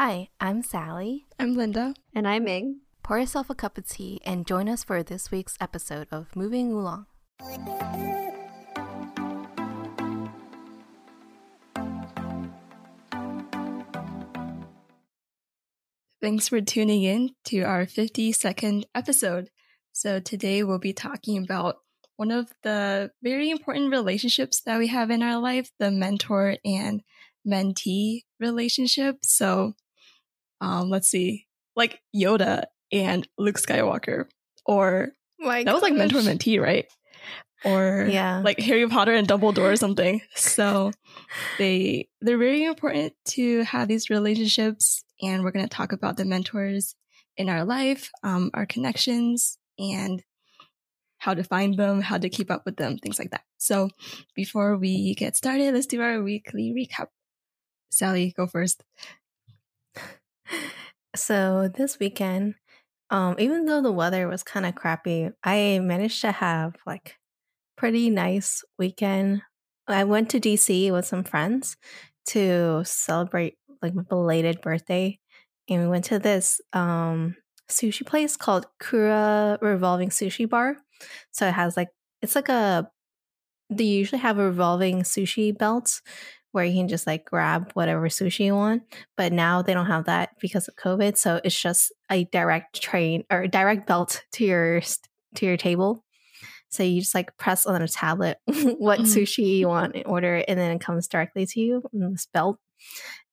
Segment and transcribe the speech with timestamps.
[0.00, 1.26] Hi, I'm Sally.
[1.40, 1.92] I'm Linda.
[2.14, 2.82] And I'm Ming.
[3.02, 6.70] Pour yourself a cup of tea and join us for this week's episode of Moving
[6.70, 7.06] Oolong.
[16.22, 19.50] Thanks for tuning in to our 52nd episode.
[19.90, 21.78] So, today we'll be talking about
[22.14, 27.02] one of the very important relationships that we have in our life the mentor and
[27.44, 29.24] mentee relationship.
[29.24, 29.74] So,
[30.60, 34.26] um, let's see, like Yoda and Luke Skywalker,
[34.66, 36.86] or My that was like mentor mentee, right?
[37.64, 38.40] Or Yeah.
[38.44, 40.20] like Harry Potter and Dumbledore or something.
[40.34, 40.92] So
[41.58, 46.24] they they're very important to have these relationships, and we're going to talk about the
[46.24, 46.94] mentors
[47.36, 50.22] in our life, um, our connections, and
[51.18, 53.42] how to find them, how to keep up with them, things like that.
[53.58, 53.90] So
[54.34, 57.08] before we get started, let's do our weekly recap.
[57.90, 58.84] Sally, go first.
[61.16, 62.54] So this weekend,
[63.10, 67.16] um, even though the weather was kind of crappy, I managed to have like
[67.76, 69.42] pretty nice weekend.
[69.88, 71.76] I went to DC with some friends
[72.28, 75.18] to celebrate like my belated birthday,
[75.68, 77.36] and we went to this um
[77.70, 80.76] sushi place called Kura Revolving Sushi Bar.
[81.32, 81.88] So it has like
[82.22, 82.90] it's like a
[83.70, 86.00] they usually have a revolving sushi belt
[86.58, 88.82] where you can just like grab whatever sushi you want.
[89.16, 91.16] But now they don't have that because of COVID.
[91.16, 94.80] So it's just a direct train or direct belt to your
[95.36, 96.04] to your table.
[96.68, 99.06] So you just like press on a tablet what Mhm.
[99.06, 102.26] sushi you want and order it, and then it comes directly to you in this
[102.26, 102.58] belt.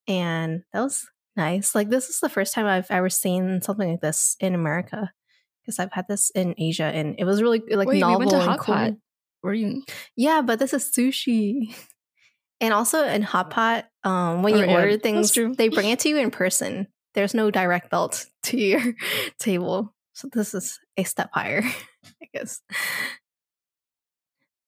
[0.08, 1.74] And that was nice.
[1.74, 5.12] Like this is the first time I've ever seen something like this in America.
[5.64, 8.38] Because I've had this in Asia and it was really like Wait, we novel to
[8.40, 8.76] and cool.
[8.76, 8.92] Pot.
[9.42, 9.84] Were you?
[10.16, 11.76] Yeah, but this is sushi.
[12.62, 16.00] And also in Hot Pot, um, when Oh, you yeah, order things, they bring it
[16.02, 16.88] to you in person.
[17.14, 18.82] There's no direct belt to your
[19.40, 19.94] table.
[20.14, 21.64] So this is a step higher,
[22.22, 22.62] I guess.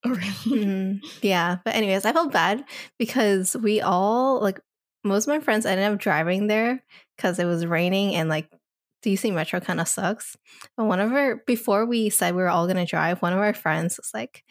[0.03, 0.65] Oh, really?
[0.65, 0.99] Mhm.
[1.21, 1.57] Yeah.
[1.65, 2.63] But anyways, I felt bad
[2.99, 4.59] because we all like
[5.03, 6.83] most of my friends ended up driving there
[7.15, 8.49] because it was raining and like
[9.03, 10.35] DC Metro kind of sucks.
[10.75, 13.53] But one of our before we said we were all gonna drive, one of our
[13.53, 14.43] friends was like,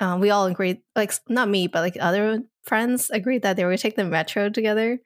[0.00, 3.70] um, we all agreed, like not me, but like other friends agreed that they were
[3.70, 4.98] gonna take the metro together,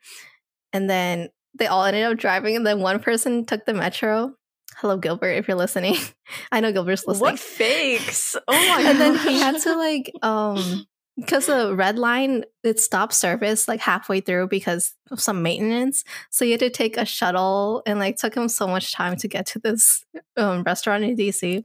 [0.72, 1.28] and then
[1.59, 4.34] they all ended up driving, and then one person took the metro.
[4.76, 5.97] Hello, Gilbert, if you're listening.
[6.53, 8.37] I know Gilbert's listening What fakes?
[8.48, 8.87] Oh my God.
[8.87, 13.81] and then he had to like um because the red line it stopped service like
[13.81, 18.16] halfway through because of some maintenance so he had to take a shuttle and like
[18.16, 20.03] took him so much time to get to this
[20.38, 21.62] um restaurant in dc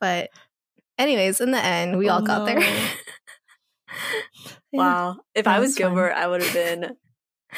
[0.00, 0.30] but
[0.98, 2.66] anyways in the end we Oh, all got there no.
[2.66, 2.88] Yeah.
[4.78, 5.16] Wow.
[5.34, 5.74] If I was.
[5.74, 6.96] Gilbert, I would have been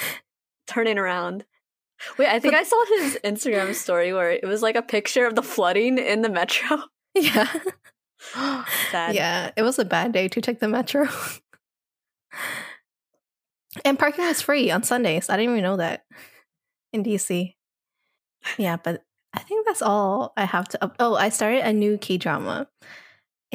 [0.67, 1.45] turning around.
[2.19, 5.35] Wait, I think I saw his Instagram story where it was like a picture of
[5.35, 6.79] the flooding in the metro.
[7.17, 7.49] yeah
[8.91, 9.15] Sad.
[9.15, 11.07] yeah it was a bad day to take the metro
[13.85, 16.05] and parking was free on sundays i didn't even know that
[16.93, 17.55] in dc
[18.59, 21.97] yeah but i think that's all i have to up- oh i started a new
[21.99, 22.69] k drama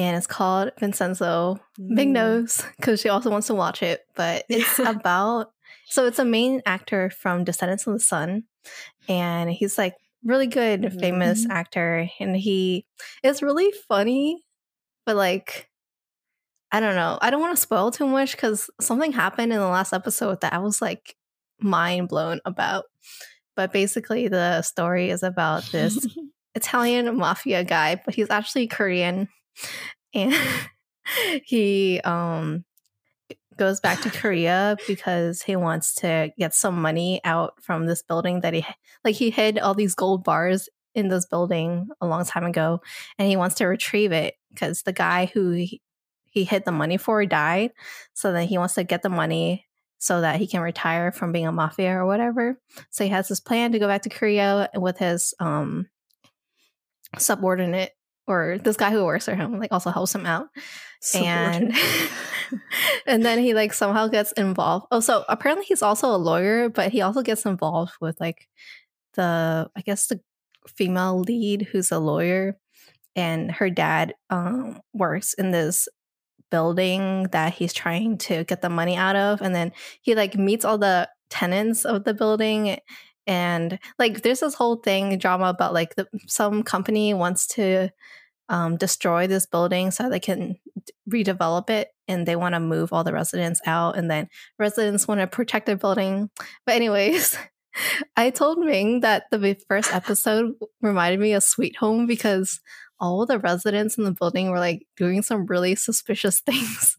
[0.01, 1.59] and it's called vincenzo
[1.95, 2.12] big Mm.
[2.22, 5.51] nose because she also wants to watch it but it's about
[5.85, 8.44] so it's a main actor from descendants of the sun
[9.07, 11.51] and he's like really good famous Mhm.
[11.51, 12.85] actor and he
[13.23, 14.44] is really funny
[15.06, 15.69] but like
[16.72, 19.68] i don't know i don't want to spoil too much because something happened in the
[19.68, 21.16] last episode that i was like
[21.59, 22.85] mind blown about
[23.56, 26.07] but basically the story is about this
[26.56, 29.29] Italian mafia guy, but he's actually Korean.
[30.13, 30.34] And
[31.45, 32.66] he um
[33.57, 38.41] goes back to Korea because he wants to get some money out from this building
[38.41, 38.66] that he
[39.03, 42.81] like he hid all these gold bars in this building a long time ago
[43.18, 45.81] and he wants to retrieve it because the guy who he,
[46.30, 47.71] he hid the money for died
[48.13, 49.65] so then he wants to get the money
[50.01, 52.59] so that he can retire from being a mafia or whatever.
[52.89, 55.88] So he has this plan to go back to Korea with his um
[57.19, 57.92] subordinate
[58.31, 60.48] or this guy who works for him like also helps him out.
[61.16, 61.75] And
[63.06, 64.88] and then he like somehow gets involved.
[64.92, 68.48] Oh so apparently he's also a lawyer but he also gets involved with like
[69.16, 70.22] the i guess the
[70.68, 72.57] female lead who's a lawyer.
[73.16, 75.88] And her dad um works in this
[76.50, 79.42] building that he's trying to get the money out of.
[79.42, 82.77] And then he like meets all the tenants of the building.
[83.27, 87.89] And like there's this whole thing drama about like the, some company wants to
[88.51, 90.57] um, destroy this building so they can
[91.09, 94.27] redevelop it and they want to move all the residents out and then
[94.59, 96.30] residents want to protect their building
[96.65, 97.38] but anyways
[98.18, 102.59] I told Ming that the first episode reminded me of Sweet Home because
[103.00, 106.98] all the residents in the building were like doing some really suspicious things.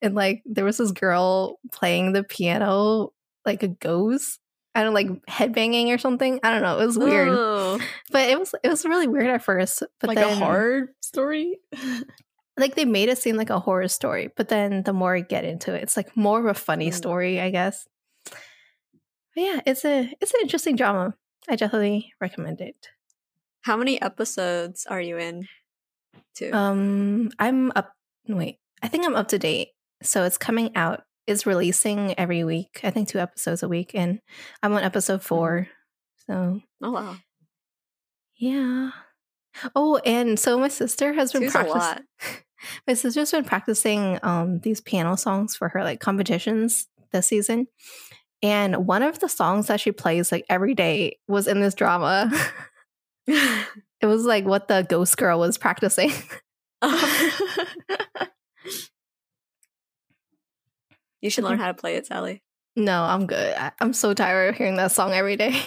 [0.00, 3.12] and like there was this girl playing the piano
[3.44, 4.38] like a ghost.
[4.74, 6.38] I don't know, like headbanging or something.
[6.42, 6.78] I don't know.
[6.78, 7.80] It was weird.
[8.10, 9.82] But it was it was really weird at first.
[10.00, 11.58] But like then, a horror story.
[12.56, 15.44] like they made it seem like a horror story, but then the more I get
[15.44, 16.94] into it, it's like more of a funny Mm.
[16.94, 17.86] story, I guess.
[19.34, 21.14] But yeah, it's a it's an interesting drama.
[21.48, 22.88] I definitely recommend it.
[23.62, 25.46] How many episodes are you in?
[26.36, 27.92] To Um, I'm up.
[28.28, 29.68] Wait, I think I'm up to date.
[30.02, 31.02] So it's coming out.
[31.30, 32.80] It's releasing every week.
[32.82, 34.20] I think two episodes a week, and
[34.62, 35.68] I'm on episode four.
[36.26, 37.16] So oh wow,
[38.36, 38.90] yeah.
[39.74, 42.04] Oh, and so my sister has been practicing.
[42.86, 47.68] My sister's been practicing um these piano songs for her like competitions this season.
[48.42, 52.30] And one of the songs that she plays like every day was in this drama.
[53.26, 56.12] it was like what the ghost girl was practicing.
[61.20, 62.42] you should learn how to play it, Sally.
[62.76, 63.54] no, I'm good.
[63.56, 65.60] I- I'm so tired of hearing that song every day.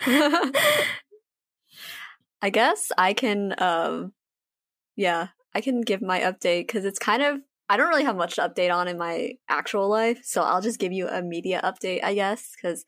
[2.42, 4.12] I guess I can, um,
[4.96, 8.36] yeah, I can give my update because it's kind of, I don't really have much
[8.36, 10.20] to update on in my actual life.
[10.24, 12.84] So I'll just give you a media update, I guess, because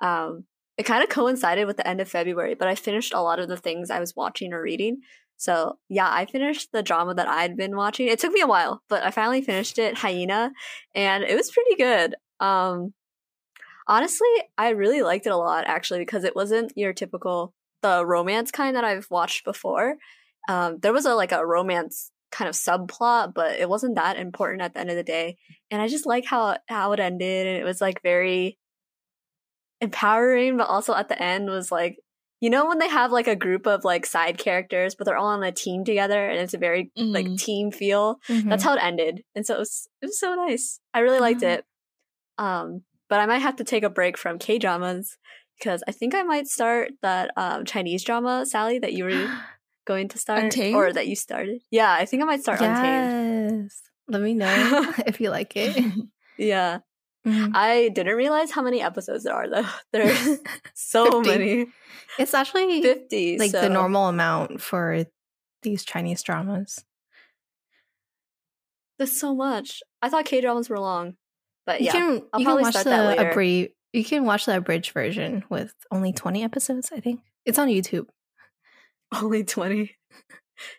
[0.00, 0.44] um,
[0.78, 3.48] it kind of coincided with the end of February, but I finished a lot of
[3.48, 5.00] the things I was watching or reading.
[5.36, 8.08] So yeah, I finished the drama that I'd been watching.
[8.08, 10.52] It took me a while, but I finally finished it, Hyena,
[10.94, 12.14] and it was pretty good.
[12.40, 12.94] Um,
[13.86, 18.50] honestly, I really liked it a lot actually because it wasn't your typical the romance
[18.50, 19.96] kind that I've watched before.
[20.48, 24.62] Um, there was a like a romance kind of subplot, but it wasn't that important
[24.62, 25.36] at the end of the day.
[25.70, 28.58] And I just like how how it ended, and it was like very
[29.80, 31.98] empowering, but also at the end was like
[32.44, 35.34] you know when they have like a group of like side characters, but they're all
[35.36, 37.38] on a team together, and it's a very like Mhm.
[37.46, 38.06] team feel.
[38.28, 38.48] Mm-hmm.
[38.50, 40.80] That's how it ended, and so it was it was so nice.
[40.92, 41.48] I really liked Oh.
[41.54, 41.64] it.
[42.38, 45.16] Um, but I might have to take a break from K dramas
[45.58, 49.28] because I think I might start that um, Chinese drama, Sally, that you were
[49.86, 50.74] going to start Untamed?
[50.76, 51.60] or that you started.
[51.70, 53.70] Yeah, I think I might start Untamed.
[54.08, 55.72] Let me know if you like it.
[56.36, 56.78] Yeah,
[57.26, 57.52] Mhm.
[57.54, 59.66] I didn't realize how many episodes there are though.
[59.92, 60.38] There's
[60.74, 61.28] so 50.
[61.28, 61.66] many,
[62.18, 65.04] It's actually fifty, like the normal amount for
[65.62, 66.84] these Chinese dramas.
[68.98, 69.82] There's so much.
[70.02, 71.16] I thought K dramas were long,
[71.66, 73.30] but You yeah, can I'll you can watch start that the later.
[73.30, 73.72] abridged.
[73.92, 76.90] You can watch the abridged version with only twenty episodes.
[76.92, 78.06] I think it's on YouTube.
[79.22, 79.96] only twenty.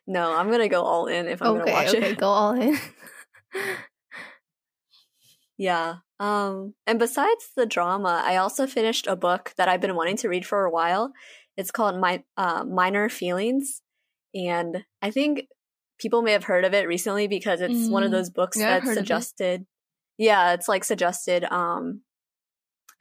[0.08, 2.18] No, I'm gonna go all in if I'm okay, gonna watch okay, it.
[2.18, 2.78] go all in.
[5.58, 5.96] Yeah.
[6.20, 10.30] Um, and besides the drama, I also finished a book that I've been wanting to
[10.30, 11.12] read for a while.
[11.58, 13.82] It's called My uh, Minor Feelings,
[14.34, 15.48] and I think
[16.00, 18.80] people may have heard of it recently because it's one of Mm, those books yeah,
[18.80, 18.96] that's of it.
[19.00, 19.66] suggested.
[20.18, 21.44] Yeah, it's like suggested.
[21.46, 22.02] Um,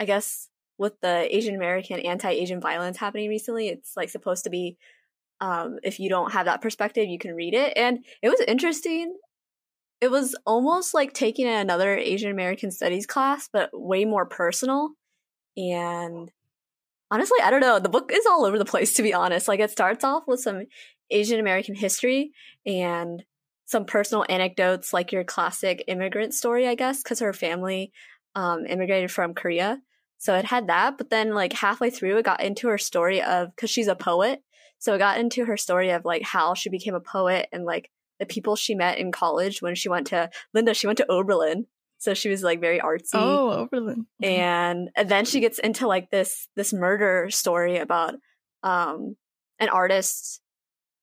[0.01, 4.77] I guess with the Asian American anti-Asian violence happening recently, it's like supposed to be.
[5.41, 9.17] Um, if you don't have that perspective, you can read it, and it was interesting
[10.05, 14.91] it was almost like taking another Asian American studies class, but way more personal.
[15.57, 16.31] And
[17.11, 17.79] honestly, I don't know.
[17.79, 19.49] The book is all over the place, to be honest.
[19.49, 20.65] Like, it starts off with some
[21.11, 22.33] Asian American history
[22.67, 23.25] and
[23.65, 27.91] some personal anecdotes, like your classic immigrant story, I guess, because her family
[28.35, 29.81] um, immigrated from Korea.
[30.19, 30.99] So it had that.
[30.99, 34.43] But then, like, halfway through, it got into her story of, because she's a poet.
[34.79, 37.91] So it got into her story of, like, how she became a poet and, like,
[38.19, 41.67] the people she met in college when she went to Linda, she went to Oberlin.
[41.99, 43.15] So she was like very artsy.
[43.15, 44.07] oh, Oberlin.
[44.23, 48.15] And, and then she gets into like this this murder story about
[48.63, 49.17] um
[49.59, 50.41] an artist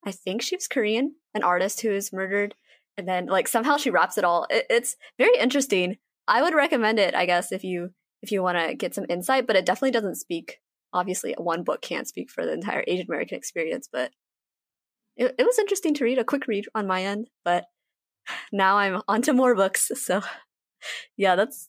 [0.06, 2.56] I think she was Korean, an artist who is murdered.
[2.98, 4.48] And then like somehow she wraps it all.
[4.50, 5.98] It, it's very interesting.
[6.28, 7.92] I would recommend it, I guess, if you
[8.22, 10.60] if you want to get some insight, but it definitely doesn't speak
[10.94, 14.12] obviously one book can't speak for the entire Asian American experience, but
[15.18, 17.66] it, it was interesting to read, a quick read on my end, but
[18.52, 19.92] now I'm onto more books.
[20.02, 20.22] So
[21.18, 21.68] yeah, that's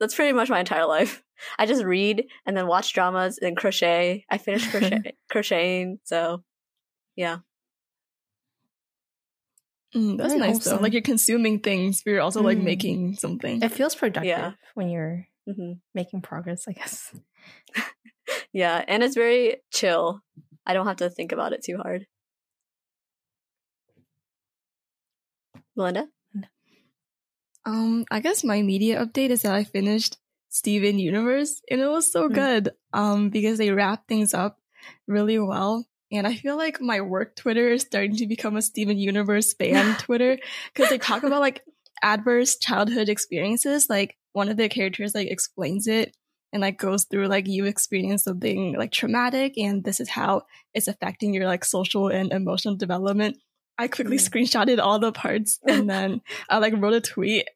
[0.00, 1.22] that's pretty much my entire life.
[1.58, 4.24] I just read and then watch dramas and crochet.
[4.30, 6.42] I finished crochet, crocheting, so
[7.16, 7.38] yeah.
[9.94, 10.76] Mm, that's Very nice though.
[10.78, 12.64] Like you're consuming things, but you're also like Mm.
[12.64, 13.62] making something.
[13.62, 14.52] it feels productive Yeah.
[14.74, 16.66] when you're hmm making progress.
[16.66, 17.14] I guess.
[18.52, 20.20] Yeah, and it's very chill.
[20.66, 22.06] I don't have to think about it too hard.
[25.76, 26.08] Melinda?
[27.66, 30.18] Um, I guess my media update is that I finished
[30.50, 32.34] Steven Universe, and it was so Mm.
[32.34, 34.60] good um, because they wrap things up
[35.06, 35.86] really well.
[36.12, 39.96] And I feel like my work Twitter is starting to become a Steven Universe fan
[39.98, 40.38] Twitter
[40.72, 41.64] because they talk about like
[42.02, 43.88] adverse childhood experiences.
[43.88, 46.14] Like one of the characters like explains it
[46.52, 50.42] and like goes through like you experience something like traumatic and this is how
[50.74, 53.38] it's affecting your like social and emotional development.
[53.78, 54.28] I quickly Mm.
[54.30, 57.48] screenshotted all the parts and then I like wrote a tweet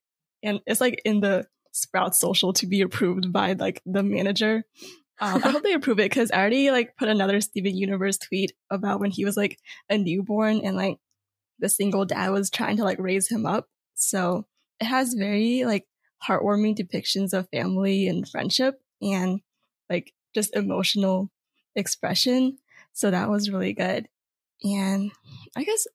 [0.42, 4.64] and it's like in the Sprout social to be approved by like the manager.
[5.20, 8.52] Um, I hope they approve it because I already like put another Steven Universe tweet
[8.70, 9.58] about when he was like
[9.88, 10.98] a newborn and like
[11.60, 13.68] the single dad was trying to like raise him up.
[13.94, 14.46] So
[14.80, 15.86] it has very like
[16.26, 19.40] heartwarming depictions of family and friendship and
[19.88, 21.30] like just emotional
[21.76, 22.58] expression.
[22.92, 24.08] So that was really good.
[24.64, 25.12] And
[25.56, 25.86] I guess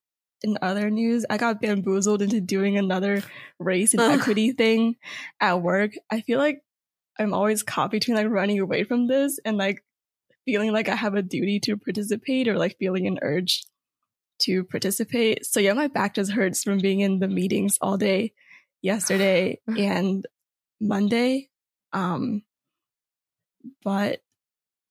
[0.44, 3.22] in other news, I got bamboozled into doing another
[3.58, 4.96] race and equity thing
[5.40, 5.92] at work.
[6.10, 6.62] I feel like
[7.18, 9.82] I'm always caught between like running away from this and like
[10.44, 13.64] feeling like I have a duty to participate or like feeling an urge
[14.40, 15.46] to participate.
[15.46, 18.34] So yeah, my back just hurts from being in the meetings all day
[18.82, 20.26] yesterday and
[20.80, 21.48] Monday.
[21.92, 22.42] Um
[23.82, 24.20] but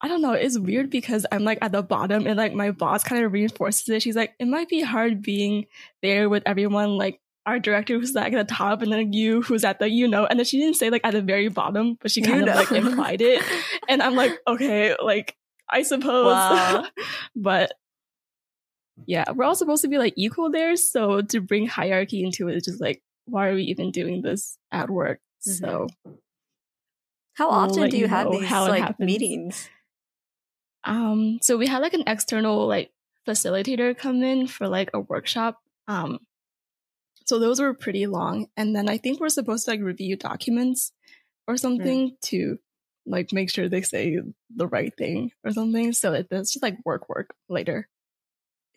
[0.03, 3.03] I don't know, it's weird because I'm like at the bottom and like my boss
[3.03, 4.01] kind of reinforces it.
[4.01, 5.65] She's like, it might be hard being
[6.01, 9.63] there with everyone, like our director who's like at the top and then you who's
[9.63, 12.09] at the you know and then she didn't say like at the very bottom but
[12.09, 12.55] she You kind of know.
[12.55, 13.43] like implied it
[13.89, 15.35] and i'm like okay like
[15.69, 16.85] i suppose Wow.
[17.35, 17.73] but
[19.05, 22.55] yeah we're all supposed to be like equal there so to bring hierarchy into it
[22.55, 26.13] is just like why are we even doing this at work so mm-hmm.
[27.35, 29.07] How often do you you have these like happens.
[29.07, 29.69] meetings?
[30.83, 32.91] Um, so we had like an external like
[33.27, 35.61] facilitator come in for like a workshop.
[35.87, 36.19] Um,
[37.25, 40.91] so those were pretty long, and then I think we're supposed to like review documents
[41.47, 42.59] or something to
[43.05, 44.19] like make sure they say
[44.55, 45.93] the right thing or something.
[45.93, 47.87] So it- it's just like work work later.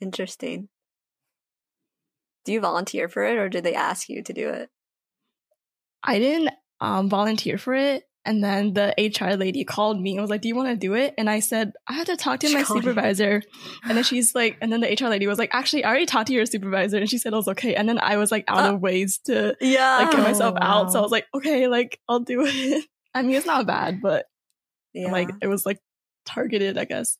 [0.00, 0.68] Interesting.
[2.44, 4.70] Do you volunteer for it or did they ask you to do it?
[6.02, 8.04] I didn't um volunteer for it.
[8.26, 10.94] And then the HR lady called me and was like, Do you want to do
[10.94, 11.14] it?
[11.16, 13.42] And I said, I have to talk to She my supervisor.
[13.84, 16.26] And then she's like, and then the HR lady was like, Actually, I already talked
[16.26, 16.98] to your supervisor.
[16.98, 17.74] And she said it was okay.
[17.76, 19.98] And then I was like out Uh, of ways to Yeah.
[19.98, 20.92] like get myself Oh, out.
[20.92, 22.84] So I was like, Okay, like I'll do it.
[23.14, 24.26] I mean, it's not bad, but
[24.92, 25.10] yeah.
[25.12, 25.78] like it was like
[26.26, 27.16] targeted, I guess.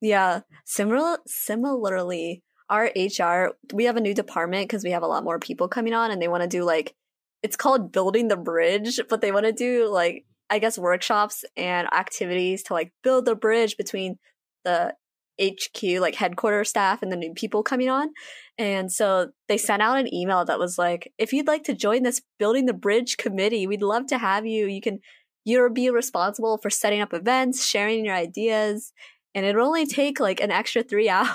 [0.00, 0.40] Yeah.
[0.64, 5.38] Similar similarly, our HR, we have a new department because we have a lot more
[5.38, 6.94] people coming on and they want to do like
[7.42, 11.86] it's called building the bridge, but they want to do like I guess workshops and
[11.92, 14.18] activities to like build the bridge between
[14.64, 14.94] the
[15.40, 18.08] HQ, like headquarters staff and the new people coming on.
[18.56, 22.02] And so they sent out an email that was like, if you'd like to join
[22.02, 24.66] this building the bridge committee, we'd love to have you.
[24.66, 25.00] You can
[25.44, 28.92] you'll be responsible for setting up events, sharing your ideas,
[29.34, 31.30] and it'll only take like an extra three hours.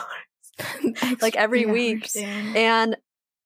[1.21, 2.09] like every Extra week.
[2.15, 2.53] yeah.
[2.55, 2.97] And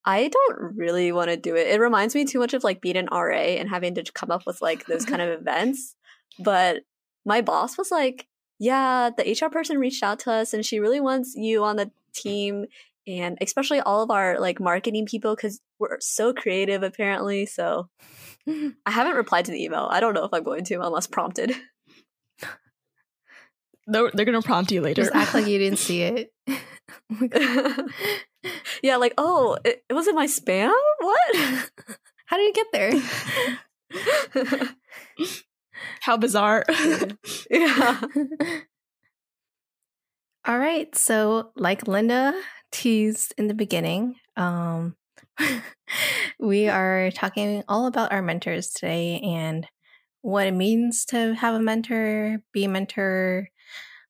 [0.08, 1.68] I don't really want to do it.
[1.68, 4.44] It reminds me too much of like being an RA and having to come up
[4.48, 5.96] with like those kind of events.
[6.40, 6.84] But
[7.26, 8.26] my boss was like,
[8.58, 11.92] yeah, the HR person reached out to us and she really wants you on the
[12.14, 12.68] team
[13.06, 17.46] and especially all of our like marketing people because we're so creative apparently.
[17.46, 17.90] So
[18.48, 19.90] I haven't replied to the email.
[19.92, 21.54] I don't know if I'm going to unless prompted.
[23.88, 25.02] They're, they're gonna prompt you later.
[25.02, 26.32] Just act like you didn't see it.
[27.10, 27.90] Oh my God.
[28.84, 30.72] yeah, like, oh, it, it was in my spam?
[31.00, 31.70] What?
[32.26, 32.92] How did you get there?
[36.02, 36.66] How bizarre.
[37.52, 38.02] yeah.
[40.46, 40.94] All right.
[40.96, 42.40] So, like Linda
[42.72, 44.96] teased in the beginning, um,
[46.40, 49.68] we are talking all about our mentors today and
[50.22, 53.50] what it means to have a mentor, be a mentor,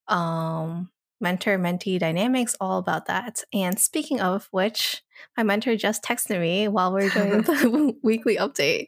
[0.08, 0.90] um,
[1.20, 3.44] mentor mentee dynamics, all about that.
[3.54, 5.02] And speaking of which,
[5.36, 8.88] my mentor just texted me while we are doing the weekly update.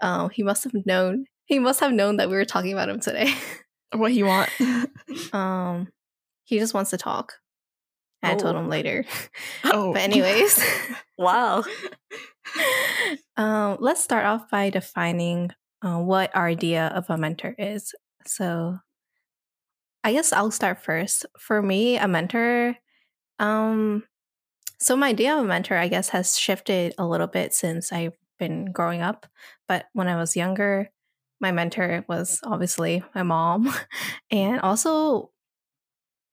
[0.00, 1.26] Um, he must have known.
[1.46, 3.32] He must have known that we were talking about him today.
[3.94, 4.50] what he want?
[5.32, 5.88] Um,
[6.44, 7.34] he just wants to talk.
[8.22, 8.58] I told Oh.
[8.60, 9.04] him later.
[9.64, 10.60] oh, But anyways,
[11.18, 11.62] Wow.
[13.36, 15.50] um, let's start off by defining
[15.82, 17.94] uh, what our idea of a mentor is.
[18.26, 18.78] So,
[20.06, 21.26] I guess I'll start first.
[21.36, 22.76] For me, a mentor,
[23.40, 24.04] um,
[24.78, 28.16] so my idea of a mentor, I guess, has shifted a little bit since I've
[28.38, 29.26] been growing up.
[29.66, 30.90] But when I was younger,
[31.40, 33.74] my mentor was obviously my mom,
[34.30, 35.32] and also,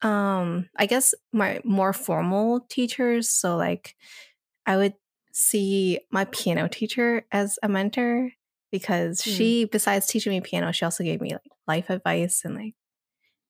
[0.03, 3.27] um, I guess my more formal teachers.
[3.27, 3.96] So like,
[4.68, 4.94] I would
[5.32, 8.34] see my piano teacher as a mentor
[8.72, 9.36] because mm.
[9.36, 12.75] she, besides teaching me piano, she also gave me like life advice and like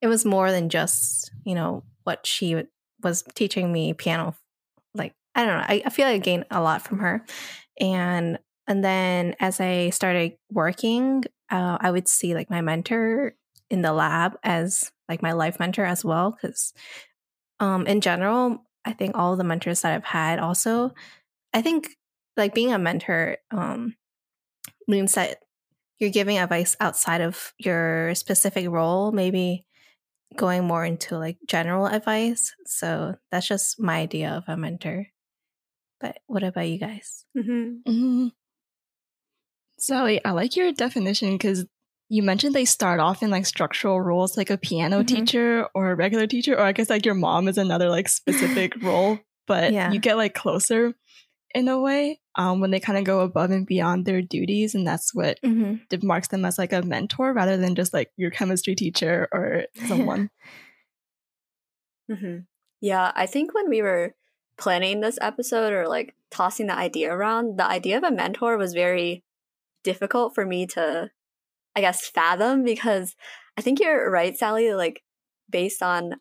[0.04, 2.64] it was more than just you know what she
[3.02, 4.36] was teaching me piano.
[4.94, 7.26] Like I don't know, I, I feel like I gained a lot from her,
[7.80, 13.36] and and then as I started working, uh, I would see like my mentor
[13.70, 16.74] in the lab as like my life mentor as well because
[17.60, 20.94] um in general i think all the mentors that i've had also
[21.54, 21.90] i think
[22.38, 23.96] like being a mentor um
[24.88, 25.40] means that
[25.98, 29.66] you're giving advice outside of your specific role maybe
[30.38, 35.08] going more into like general advice so that's just my idea of a mentor
[36.00, 37.90] but what about you guys mm-hmm.
[37.90, 38.28] Mm-hmm.
[39.80, 41.66] Sally, I like your definition because
[42.14, 45.16] you mentioned they start off in like structural roles like a piano mm-hmm.
[45.16, 48.74] teacher or a regular teacher or i guess like your mom is another like specific
[48.84, 49.92] role but yeah.
[49.92, 50.94] you get like closer
[51.54, 54.88] in a way um, when they kind of go above and beyond their duties and
[54.88, 56.08] that's what mm-hmm.
[56.08, 60.30] marks them as like a mentor rather than just like your chemistry teacher or someone
[62.12, 62.40] mm-hmm.
[62.82, 64.16] yeah i think when we were
[64.58, 68.74] planning this episode or like tossing the idea around the idea of a mentor was
[68.74, 69.24] very
[69.84, 71.10] difficult for me to
[71.76, 73.16] I guess, fathom because
[73.58, 74.74] I think you're right, Sally.
[74.74, 75.02] Like,
[75.50, 76.16] based on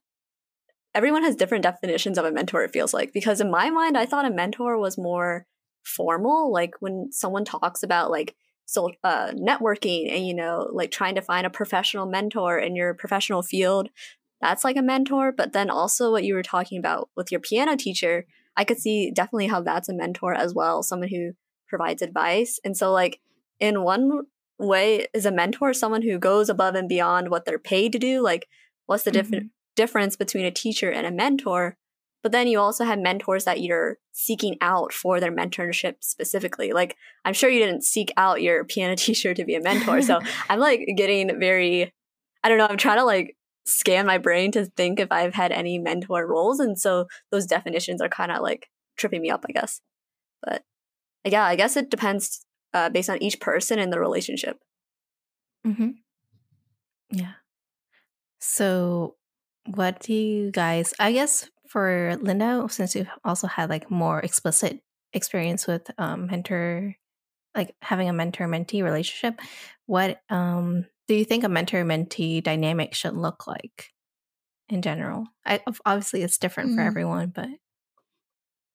[0.94, 3.12] everyone has different definitions of a mentor, it feels like.
[3.12, 5.46] Because in my mind, I thought a mentor was more
[5.84, 6.52] formal.
[6.52, 8.34] Like, when someone talks about like
[8.66, 12.94] so uh, networking and, you know, like trying to find a professional mentor in your
[12.94, 13.88] professional field,
[14.40, 15.32] that's like a mentor.
[15.32, 19.10] But then also what you were talking about with your piano teacher, I could see
[19.10, 21.32] definitely how that's a mentor as well, someone who
[21.68, 22.58] provides advice.
[22.64, 23.20] And so, like,
[23.60, 24.22] in one
[24.58, 28.22] way is a mentor someone who goes above and beyond what they're paid to do
[28.22, 28.46] like
[28.86, 29.18] what's the mm-hmm.
[29.18, 31.76] difference between a teacher and a mentor
[32.22, 36.96] but then you also have mentors that you're seeking out for their mentorship specifically like
[37.24, 40.58] i'm sure you didn't seek out your piano teacher to be a mentor so i'm
[40.58, 41.92] like getting very
[42.44, 45.52] i don't know i'm trying to like scan my brain to think if i've had
[45.52, 49.52] any mentor roles and so those definitions are kind of like tripping me up i
[49.52, 49.80] guess
[50.42, 50.64] but
[51.24, 52.44] yeah i guess it depends
[52.74, 54.58] uh, based on each person and the relationship.
[55.66, 55.90] Mm-hmm.
[57.10, 57.34] Yeah.
[58.38, 59.16] So,
[59.66, 60.94] what do you guys?
[60.98, 64.80] I guess for Linda, since you've also had like more explicit
[65.12, 66.94] experience with um, mentor,
[67.54, 69.40] like having a mentor mentee relationship,
[69.86, 73.90] what um, do you think a mentor mentee dynamic should look like
[74.68, 75.26] in general?
[75.44, 76.78] I, obviously, it's different mm-hmm.
[76.78, 77.48] for everyone, but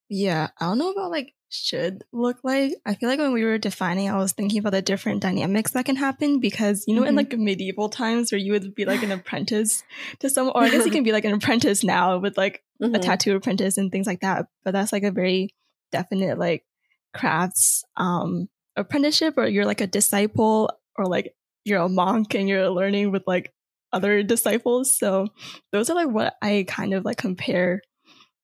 [0.10, 2.74] yeah, I don't know about like should look like.
[2.86, 5.86] I feel like when we were defining, I was thinking about the different dynamics that
[5.86, 7.10] can happen because, you know, mm-hmm.
[7.10, 9.84] in like medieval times where you would be like an apprentice
[10.20, 12.96] to someone, or I guess you can be like an apprentice now with like mm-hmm.
[12.96, 14.48] a tattoo apprentice and things like that.
[14.64, 15.54] But that's like a very
[15.92, 16.66] definite like
[17.14, 22.70] crafts um apprenticeship or you're like a disciple or like you're a monk and you're
[22.70, 23.54] learning with like
[23.94, 24.98] other disciples.
[24.98, 25.28] So
[25.72, 27.82] those are like what I kind of like compare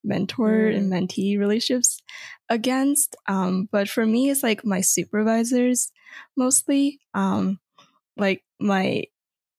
[0.04, 0.76] mentor mm.
[0.76, 2.02] and mentee relationships
[2.50, 3.16] against.
[3.28, 5.92] Um, but for me, it's like my supervisors
[6.36, 7.00] mostly.
[7.13, 7.60] Um,
[8.18, 9.04] like my,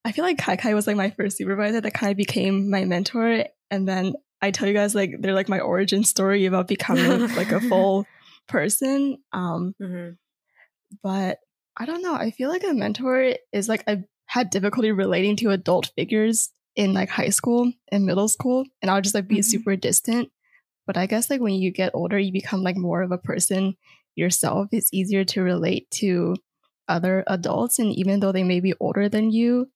[0.05, 2.85] I feel like Kai Kai was like my first supervisor that kind of became my
[2.85, 3.47] mentor.
[3.71, 7.53] And then I tell you guys like they're like my origin story about becoming like
[7.53, 8.07] a full
[8.47, 9.19] person.
[9.33, 10.11] Um, mm-hmm.
[11.03, 11.39] But
[11.77, 12.15] I don't know.
[12.15, 16.93] I feel like a mentor is like I had difficulty relating to adult figures in
[16.93, 19.43] like high school and middle school, and I'll just like be mm-hmm.
[19.43, 20.31] super distant.
[20.87, 23.77] But I guess like when you get older, you become like more of a person
[24.15, 24.69] yourself.
[24.73, 26.37] It's easier to relate to
[26.89, 27.79] other adults.
[27.79, 29.71] And even though they may be older than you,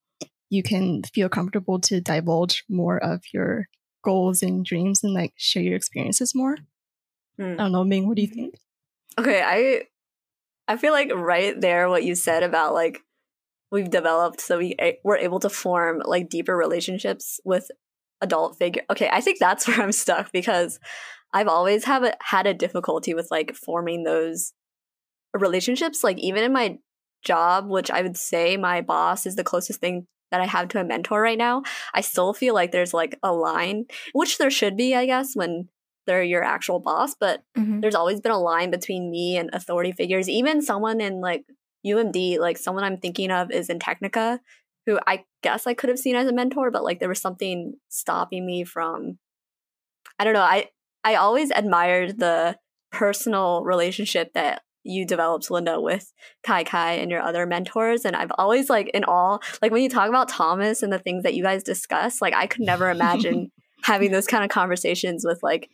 [0.49, 3.67] you can feel comfortable to divulge more of your
[4.03, 6.57] goals and dreams and like share your experiences more.
[7.39, 7.53] Mm.
[7.53, 8.55] I don't know, Ming, what do you think?
[9.17, 9.83] Okay, I
[10.71, 13.01] I feel like right there what you said about like
[13.71, 17.69] we've developed so we we're able to form like deeper relationships with
[18.21, 18.83] adult figure.
[18.89, 20.79] Okay, I think that's where I'm stuck because
[21.33, 24.53] I've always have a, had a difficulty with like forming those
[25.33, 26.03] relationships.
[26.03, 26.79] Like even in my
[27.23, 30.79] job, which I would say my boss is the closest thing that I have to
[30.79, 34.77] a mentor right now, I still feel like there's like a line, which there should
[34.77, 35.69] be, I guess, when
[36.05, 37.15] they're your actual boss.
[37.19, 37.79] But mm-hmm.
[37.79, 40.29] there's always been a line between me and authority figures.
[40.29, 41.45] Even someone in like
[41.85, 44.39] UMD, like someone I'm thinking of is in Technica,
[44.85, 47.75] who I guess I could have seen as a mentor, but like there was something
[47.89, 49.17] stopping me from
[50.17, 50.69] I don't know, I
[51.03, 52.57] I always admired the
[52.91, 56.11] personal relationship that you developed Linda with
[56.43, 59.89] Kai Kai and your other mentors and I've always like in all like when you
[59.89, 63.51] talk about Thomas and the things that you guys discuss like I could never imagine
[63.83, 65.69] having those kind of conversations with like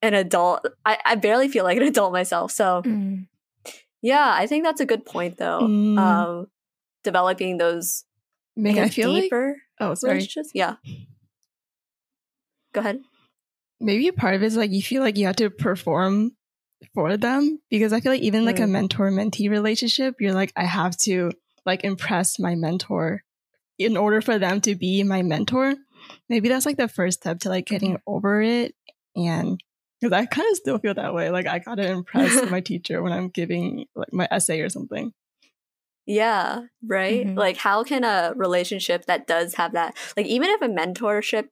[0.00, 3.26] an adult I, I barely feel like an adult myself so mm.
[4.02, 5.60] Yeah, I think that's a good point though.
[5.62, 5.98] Mm.
[5.98, 6.46] Um,
[7.04, 8.04] developing those
[8.56, 9.32] Meg, I feel like
[9.80, 10.28] oh sorry.
[10.54, 10.76] Yeah.
[12.74, 13.00] Go ahead.
[13.80, 16.32] Maybe a part of it is like you feel like you have to perform
[16.94, 18.70] for them because I feel like even like a Mm.
[18.70, 21.32] mentor mentee relationship, you're like, I have to
[21.64, 23.22] like impress my mentor
[23.78, 25.74] in order for them to be my mentor.
[26.28, 28.74] Maybe that's like the first step to like getting over it.
[29.14, 29.60] And
[30.02, 31.30] because I kind of still feel that way.
[31.30, 35.12] Like I gotta impress my teacher when I'm giving like my essay or something.
[36.04, 37.24] Yeah, right?
[37.26, 37.36] Mhm.
[37.36, 41.50] Like, how can a relationship that does have that, like, even if a mentorship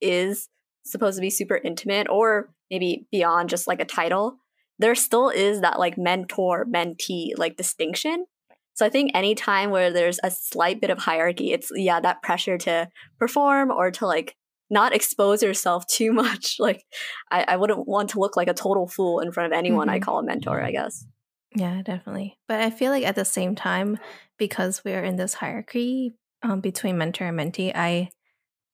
[0.00, 0.48] is
[0.84, 4.38] supposed to be super intimate or maybe beyond just like a title,
[4.80, 8.26] there still is that like mentor mentee like distinction.
[8.74, 12.58] So I think anytime where there's a slight bit of hierarchy, it's yeah, that pressure
[12.58, 12.88] to
[13.20, 14.34] perform or to like
[14.70, 16.56] not expose yourself too much.
[16.60, 16.84] Like,
[17.30, 19.98] I, I wouldn't want to look like a total fool in front of anyone I
[19.98, 20.04] Mhm.
[20.04, 21.06] call a mentor, I guess.
[21.54, 22.38] Yeah, definitely.
[22.48, 23.98] But I feel like at the same time,
[24.38, 28.10] because we're in this hierarchy um, between mentor and mentee, I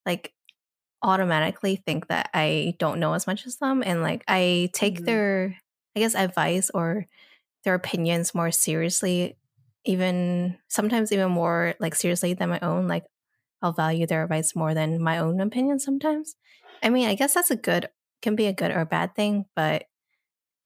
[0.06, 0.32] like
[1.02, 5.04] automatically think that I don't know as much as them, and like I take Mhm.
[5.06, 5.56] their,
[5.96, 7.06] I guess, advice or
[7.64, 9.36] their opinions more seriously,
[9.84, 12.88] even sometimes even more like seriously than my own.
[12.88, 13.04] Like
[13.62, 16.34] I'll value their advice more than my own opinion sometimes.
[16.82, 17.88] I mean, I guess that's a good
[18.22, 19.84] can be a good or bad thing, but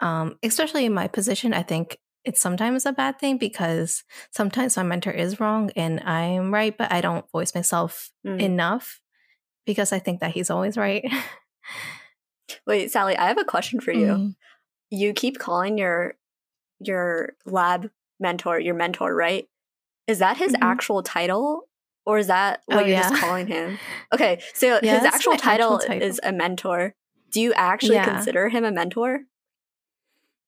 [0.01, 4.03] um, especially in my position, I think it's sometimes a bad thing because
[4.33, 8.41] sometimes my mentor is wrong and I'm right, but I don't voice myself Mm.
[8.41, 9.01] enough
[9.67, 11.05] because I think that he's always right.
[12.67, 14.07] Wait, Sally, I have a question for you.
[14.07, 14.35] Mm.
[14.91, 16.15] you keep calling your
[16.81, 19.49] your lab mentor your mentor, right?
[20.07, 20.63] Is that his Mhm.
[20.63, 21.69] actual title
[22.07, 23.79] or is that what Oh, you're just calling him?
[24.13, 26.09] Okay, so Yeah, his actual title, actual title.
[26.09, 26.95] is a mentor.
[27.31, 28.15] Do you actually Yeah.
[28.15, 29.21] consider him a mentor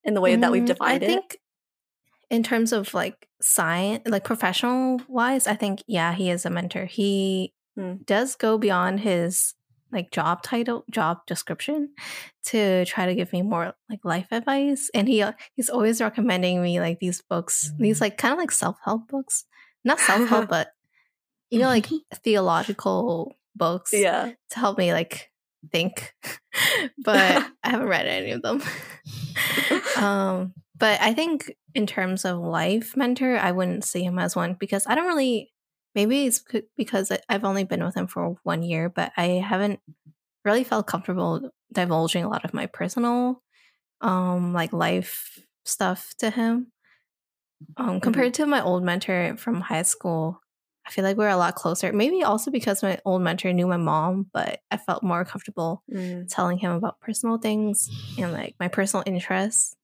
[0.03, 1.09] in the way that we've Mm, defined I it?
[1.11, 1.37] think
[2.29, 6.85] in terms of like science, like professional wise, I think yeah, he is a mentor.
[6.85, 7.95] He Hmm.
[8.05, 9.53] does go beyond his
[9.91, 11.93] like job title, job description
[12.45, 14.89] to try to give me more like life advice.
[14.93, 18.51] And he uh, he's always recommending me like these books, these like kind of like
[18.51, 19.45] self help books,
[19.85, 20.69] not self help, but
[21.49, 21.87] you know like
[22.23, 24.31] theological books Yeah.
[24.51, 25.31] to help me like
[25.71, 26.13] think.
[27.03, 28.61] but I haven't read any of them.
[29.97, 34.55] um, but I think in terms of life mentor, I wouldn't see him as one
[34.59, 35.51] because I don't really.
[35.95, 36.43] Maybe it's
[36.75, 39.79] because I've only been with him for one year, but I haven't
[40.45, 43.41] really felt comfortable divulging a lot of my personal,
[44.01, 46.71] um, like life stuff to him.
[47.77, 50.39] Um, compared to my old mentor from high school,
[50.87, 51.91] I feel like we're a lot closer.
[51.91, 56.27] Maybe also because my old mentor knew my mom, but I felt more comfortable Mm.
[56.29, 59.75] telling him about personal things and like my personal interests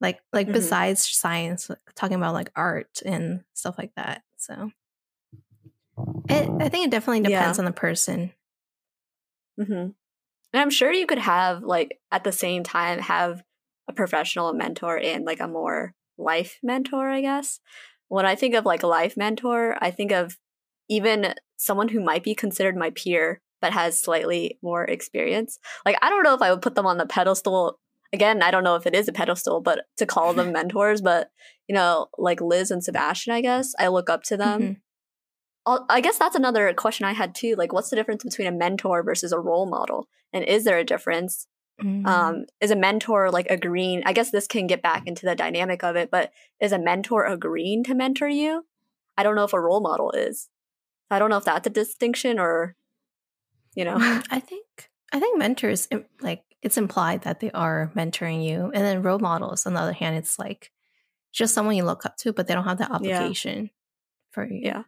[0.00, 0.52] like like Mhm.
[0.52, 4.70] besides science like, talking about like art and stuff like that so
[6.28, 7.62] it, i think it definitely depends Yeah.
[7.62, 8.32] on the person
[9.58, 9.94] hmm And
[10.54, 13.42] I'm sure you could have like at the same time have
[13.88, 17.60] a professional mentor and like a more life mentor, I guess.
[18.12, 20.36] When I think of like a life mentor, I think of
[20.90, 25.58] even someone who might be considered my peer but has slightly more experience.
[25.86, 27.78] Like I don't know if I would put them on the pedestal.
[28.12, 31.30] Again, I don't know if it is a pedestal, but to call them mentors, but
[31.66, 34.60] you know, like Liz and Sebastian, I guess I look up to them.
[35.66, 35.86] Mhm.
[35.88, 37.54] I guess that's another question I had too.
[37.56, 40.06] Like, what's the difference between a mentor versus a role model?
[40.34, 41.46] And is there a difference?
[41.82, 42.06] Mhm.
[42.06, 44.02] Um, is a mentor like agreeing?
[44.06, 47.24] I guess this can get back into the dynamic of it, but is a mentor
[47.26, 48.64] agreeing to mentor you?
[49.16, 50.48] I don't know if a role model is.
[51.10, 52.76] I don't know if that's a distinction or,
[53.74, 53.96] you know.
[53.96, 55.88] Mm, i think i think mentors
[56.20, 59.92] like it's implied that they are mentoring you and then role models on the other
[59.92, 60.70] hand it's like
[61.32, 62.94] just someone you look up to but they don't have that Yeah.
[63.18, 63.70] obligation
[64.30, 64.84] for you Yeah.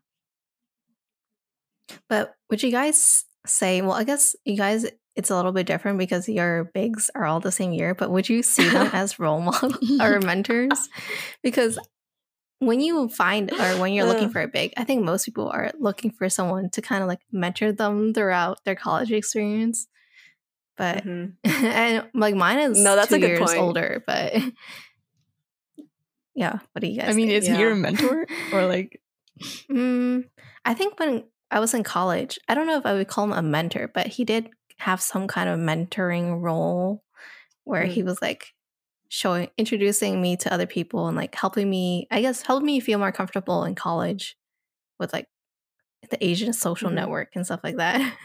[2.09, 5.99] But would you guys say, well, I guess you guys, it's a little bit different
[5.99, 9.41] because your bigs are all the same year, but would you see them as role
[9.41, 10.89] models or mentors?
[11.43, 11.79] Because
[12.61, 15.71] when you find or when you're looking for a big, I think most people are
[15.79, 19.87] looking for someone to kind of like mentor them throughout their college experience.
[20.77, 21.35] But Mhm.
[21.45, 23.59] and like mine is No, that's two a good years point.
[23.59, 24.33] older, but
[26.35, 27.43] yeah, what do you guys I mean, think?
[27.43, 29.01] is he your mentor or like?
[29.71, 30.25] Mm,
[30.65, 31.25] I think when
[31.55, 34.09] I was in college, I don't know if I would call him a mentor, but
[34.09, 37.05] he did have some kind of mentoring role
[37.63, 38.53] where he was like
[39.09, 42.99] showing, introducing me to other people and like helping me, I guess, helped me feel
[42.99, 44.37] more comfortable in college
[44.99, 45.29] with like
[46.11, 46.95] the Asian social Mhm.
[46.95, 48.17] network and stuff like that.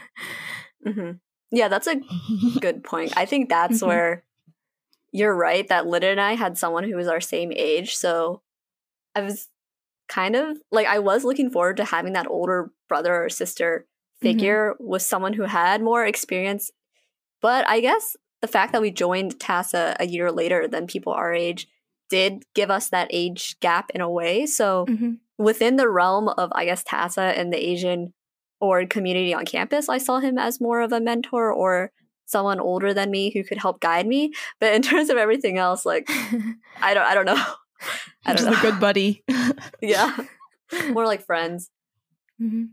[0.84, 1.20] Mhm.
[1.52, 2.00] Yeah, that's a
[2.60, 3.16] good point.
[3.16, 3.86] I think that's Mhm.
[3.86, 4.24] where
[5.12, 7.94] you're right that Lydia and I had someone who was our same age.
[7.94, 8.42] So
[9.14, 9.48] I was
[10.10, 13.86] kind of like, I was looking forward to having that older brother or sister
[14.20, 14.90] figure mm-hmm.
[14.90, 16.70] with someone who had more experience.
[17.40, 21.32] But I guess the fact that we joined TASA a year later than people our
[21.32, 21.68] age
[22.10, 24.44] did give us that age gap in a way.
[24.46, 25.12] So mm-hmm.
[25.38, 28.12] within the realm of, I guess, TASA and the Asian
[28.60, 31.92] or community on campus, I saw him as more of a mentor or
[32.26, 34.32] someone older than me who could help guide me.
[34.58, 36.08] But in terms of everything else, like
[36.82, 37.42] I don't I don't know.
[38.24, 38.68] I don't Just know.
[38.68, 39.24] a good buddy.
[39.80, 40.16] yeah.
[40.90, 41.70] More like friends.
[42.40, 42.64] Mm-hmm.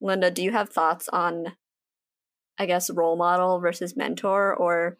[0.00, 1.56] Linda, do you have thoughts on
[2.58, 4.96] I guess role model versus mentor or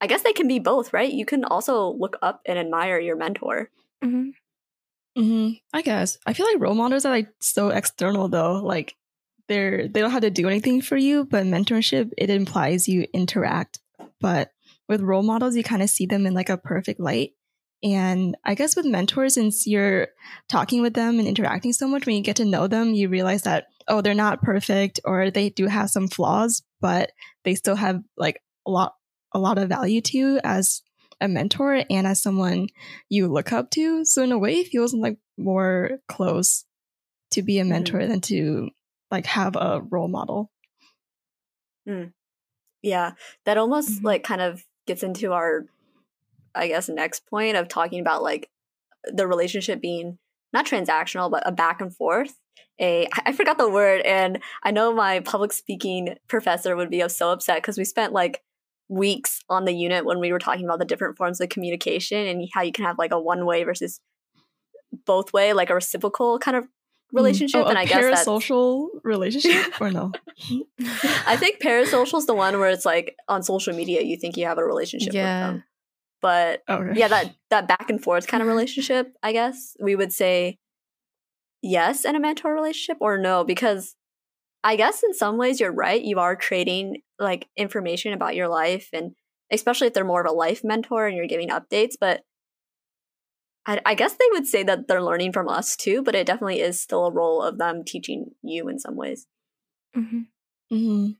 [0.00, 1.12] I guess they can be both, right?
[1.12, 3.70] You can also look up and admire your mentor.
[4.02, 4.30] Mm-hmm.
[5.20, 5.50] Mm-hmm.
[5.72, 6.18] I guess.
[6.26, 8.54] I feel like role models are like so external though.
[8.54, 8.96] Like
[9.48, 13.80] they're they don't have to do anything for you, but mentorship it implies you interact.
[14.20, 14.52] But
[14.88, 17.32] with role models, you kind of see them in like a perfect light.
[17.82, 20.08] And I guess with mentors, since you're
[20.48, 23.42] talking with them and interacting so much, when you get to know them, you realize
[23.42, 27.12] that, oh, they're not perfect or they do have some flaws, but
[27.44, 28.94] they still have like a lot,
[29.32, 30.82] a lot of value to you as
[31.22, 32.68] a mentor and as someone
[33.08, 34.04] you look up to.
[34.04, 36.64] So in a way, it feels like more close
[37.32, 37.70] to be a mm-hmm.
[37.70, 38.10] mentor mm-hmm.
[38.10, 38.70] than to
[39.10, 40.50] like have a role model.
[41.88, 42.12] Mm.
[42.82, 43.12] Yeah,
[43.46, 44.06] that almost mm-hmm.
[44.06, 45.66] like kind of gets into our,
[46.54, 48.48] I guess, next point of talking about like
[49.04, 50.18] the relationship being
[50.52, 52.34] not transactional, but a back and forth.
[52.80, 57.30] A I forgot the word, and I know my public speaking professor would be so
[57.30, 58.42] upset because we spent like
[58.88, 62.48] weeks on the unit when we were talking about the different forms of communication and
[62.52, 64.00] how you can have like a one way versus
[65.06, 66.66] both way, like a reciprocal kind of
[67.12, 67.16] Mm.
[67.16, 67.62] relationship.
[67.64, 70.12] Oh, and I guess parasocial relationship or no?
[71.26, 74.46] I think parasocial is the one where it's like on social media you think you
[74.46, 75.46] have a relationship yeah.
[75.46, 75.64] with them.
[76.22, 76.98] But okay.
[76.98, 80.58] yeah, that that back and forth kind of relationship, I guess we would say
[81.62, 83.94] yes in a mentor relationship or no because
[84.62, 86.02] I guess in some ways you're right.
[86.02, 89.12] You are trading like information about your life and
[89.50, 92.22] especially if they're more of a life mentor and you're giving updates, but
[93.66, 96.60] I, I guess they would say that they're learning from us too, but it definitely
[96.60, 99.26] is still a role of them teaching you in some ways.
[99.96, 100.20] Mm-hmm.
[100.72, 101.10] Mm-hmm.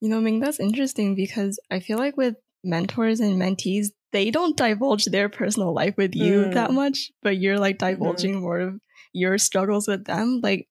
[0.00, 4.56] You know, Ming, that's interesting because I feel like with mentors and mentees, they don't
[4.56, 6.54] divulge their personal life with you mm.
[6.54, 7.94] that much, but you're like mm-hmm.
[7.94, 8.42] divulging mm-hmm.
[8.42, 8.80] more of
[9.12, 10.40] your struggles with them.
[10.40, 10.68] Like,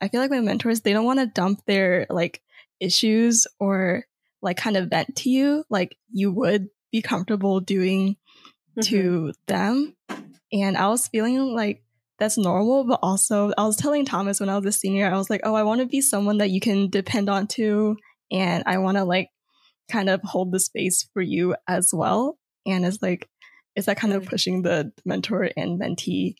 [0.00, 2.40] I feel like my mentors, they don't want to dump their like
[2.80, 4.06] issues or
[4.40, 8.80] like kind of vent to you like you would be comfortable doing mm-hmm.
[8.82, 9.94] to them.
[10.50, 11.82] And I was feeling like
[12.18, 15.28] that's normal, but also I was telling Thomas when I was a senior, I was
[15.28, 17.98] like, oh, I want to be someone that you can depend on too.
[18.32, 19.28] And I want to like
[19.90, 22.38] kind of hold the space for you as well.
[22.66, 23.28] And it's like,
[23.76, 24.28] is that kind of mm.
[24.28, 26.34] pushing the mentor and mentee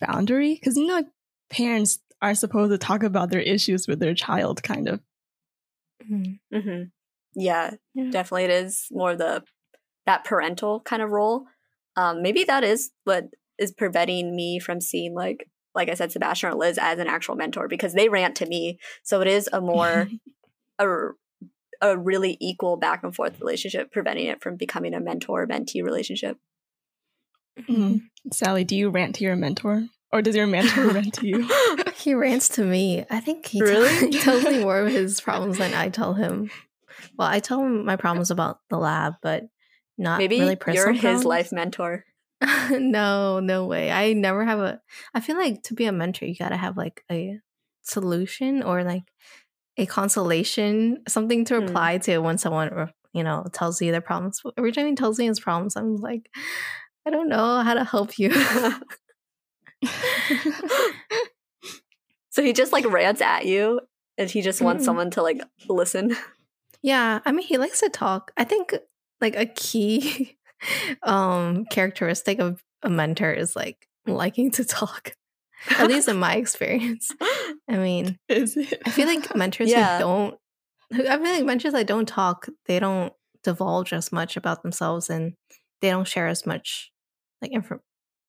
[0.00, 0.54] boundary?
[0.54, 1.04] Because, you know,
[1.50, 5.00] parents are supposed to talk about their issues with their child, kind of.
[6.10, 6.56] Mm-hmm.
[6.56, 6.82] Mm-hmm.
[7.34, 8.44] Yeah, yeah, definitely.
[8.44, 9.42] It is more the
[10.06, 11.46] that parental kind of role
[11.96, 13.26] um, maybe that is what
[13.58, 17.34] is preventing me from seeing like like I said, Sebastian or Liz as an actual
[17.34, 18.78] mentor because they rant to me.
[19.02, 20.06] So it is a more
[20.78, 20.86] a,
[21.84, 26.38] a really equal back and forth relationship, preventing it from becoming a mentor mentee relationship.
[27.60, 27.98] Mm-hmm.
[28.32, 29.84] Sally, do you rant to your mentor?
[30.10, 31.48] Or does your mentor rant to you?
[31.96, 33.04] he rants to me.
[33.10, 34.10] I think he, really?
[34.10, 36.50] t- he tells me more of his problems than I tell him.
[37.18, 39.44] Well, I tell him my problems about the lab, but
[39.98, 41.24] not maybe really you're his problems.
[41.24, 42.04] life mentor.
[42.70, 43.90] no, no way.
[43.90, 44.80] I never have a.
[45.12, 47.40] I feel like to be a mentor, you gotta have like a
[47.82, 49.04] solution or like
[49.76, 51.66] a consolation, something to hmm.
[51.66, 52.02] reply mm.
[52.04, 54.42] to when someone you know tells you their problems.
[54.56, 56.30] Every time he tells me his problems, I'm like,
[57.06, 58.32] I don't know how to help you.
[62.30, 63.80] so he just like rants at you,
[64.18, 64.86] and he just wants mm.
[64.86, 66.16] someone to like listen.
[66.82, 68.30] Yeah, I mean, he likes to talk.
[68.36, 68.74] I think
[69.20, 70.36] like a key
[71.02, 75.14] um characteristic of a mentor is like liking to talk.
[75.70, 77.10] At least in my experience.
[77.68, 79.98] I mean, I feel like mentors yeah.
[79.98, 80.38] who don't
[80.92, 83.12] I feel like mentors that don't talk, they don't
[83.42, 85.34] divulge as much about themselves and
[85.80, 86.92] they don't share as much
[87.42, 87.80] like info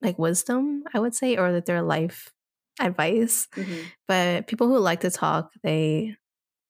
[0.02, 2.32] like wisdom, I would say, or that their life
[2.80, 3.48] advice.
[3.56, 3.82] Mm-hmm.
[4.08, 6.16] But people who like to talk, they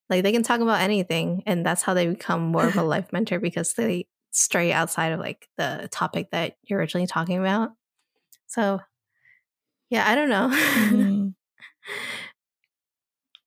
[0.10, 3.12] like they can talk about anything and that's how they become more of a life
[3.12, 7.72] mentor because they stray outside of like the topic that you're originally talking about.
[8.48, 8.80] So,
[9.90, 10.50] yeah, I don't know.
[10.54, 11.34] mm.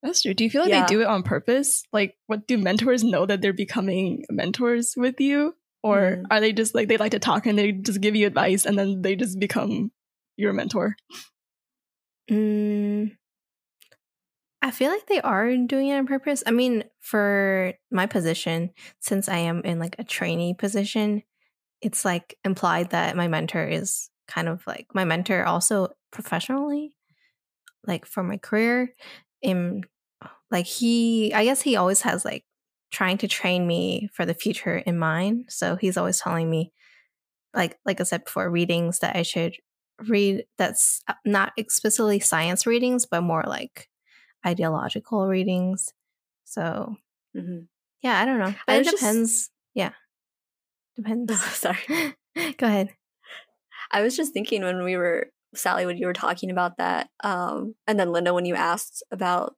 [0.03, 0.35] That's true.
[0.35, 0.87] Do you feel like yeah.
[0.87, 1.83] they do it on purpose?
[1.92, 5.55] Like, what do mentors know that they're becoming mentors with you?
[5.83, 6.27] Or Mm.
[6.31, 8.79] are they just like they like to talk and they just give you advice and
[8.79, 9.92] then they just become
[10.37, 10.96] your mentor?
[12.31, 13.16] Mm,
[14.61, 16.42] I feel like they are doing it on purpose.
[16.46, 18.70] I mean, for my position,
[19.01, 21.22] since I am in like a trainee position,
[21.81, 26.95] it's like implied that my mentor is kind of like my mentor also professionally,
[27.87, 28.95] like for my career.
[29.43, 29.83] In
[30.51, 32.45] like he, I guess he always has like
[32.91, 35.47] trying to train me for the future in mind.
[35.49, 36.73] So he's always telling me,
[37.55, 39.55] like like I said before, readings that I should
[40.09, 43.88] read that's uh, not explicitly science readings, but more like
[44.47, 45.93] ideological readings.
[46.45, 46.97] So
[47.37, 47.67] Mhm.
[48.03, 48.55] yeah, I don't know.
[48.67, 49.51] But I it just- depends.
[49.75, 49.93] Yeah.
[50.97, 51.41] Depends.
[51.55, 51.79] Sorry.
[52.59, 52.88] Go ahead.
[53.90, 57.74] I was just thinking when we were Sally when you were talking about that, um,
[57.87, 59.55] and then Linda when you asked about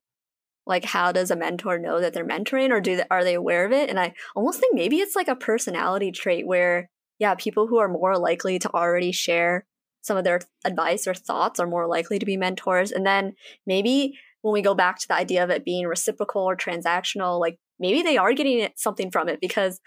[0.67, 3.65] like how does a mentor know that they're mentoring or do they, are they aware
[3.65, 3.91] of it?
[3.91, 7.89] And I almost think maybe it's like a personality trait where yeah, people who are
[7.89, 9.67] more likely to already share
[10.03, 12.91] some of their advice or thoughts are more likely to be mentors.
[12.91, 13.35] And then
[13.67, 17.59] maybe when we go back to the idea of it being reciprocal or transactional, like
[17.79, 19.81] maybe they are getting something from it because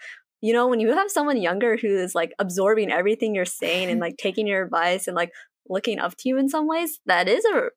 [0.44, 3.98] you know when you have someone younger who is like absorbing everything you're saying and
[4.00, 5.30] like taking your advice and like
[5.68, 7.68] looking up to you in some ways that is a,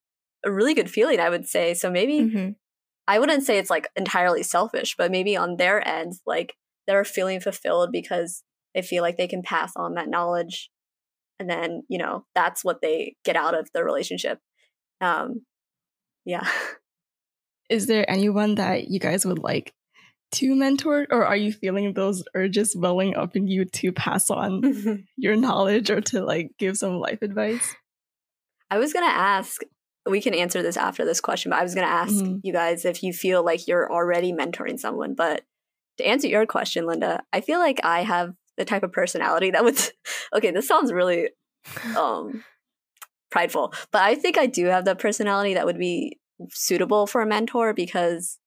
[0.46, 1.74] a really good feeling i would say.
[1.74, 2.56] So maybe Mhm.
[3.08, 6.56] i wouldn't say it's like entirely selfish but maybe on their end like
[6.88, 8.44] they're feeling fulfilled because
[8.76, 10.70] they feel like they can pass on that knowledge
[11.40, 14.40] and then you know that's what they get out of the relationship.
[15.00, 15.46] Um
[16.26, 16.46] yeah.
[17.70, 19.74] Is there anyone that you guys would like
[20.34, 25.06] to mentor or are you feeling those urges welling up in you to pass on
[25.18, 27.76] your knowledge or to like give some life advice?
[28.70, 29.62] I was gonna ask.
[30.10, 32.40] We can answer this after this question, but I was gonna ask Mhm.
[32.44, 35.16] you guys if you feel like you're already mentoring someone.
[35.16, 35.44] But
[35.98, 39.64] to answer your question, Linda, I feel like I have the type of personality that
[39.64, 39.78] would.
[40.34, 41.30] okay, this sounds really
[41.96, 42.44] um
[43.30, 46.20] prideful, but I think I do have the personality that would be
[46.52, 48.38] suitable for a mentor because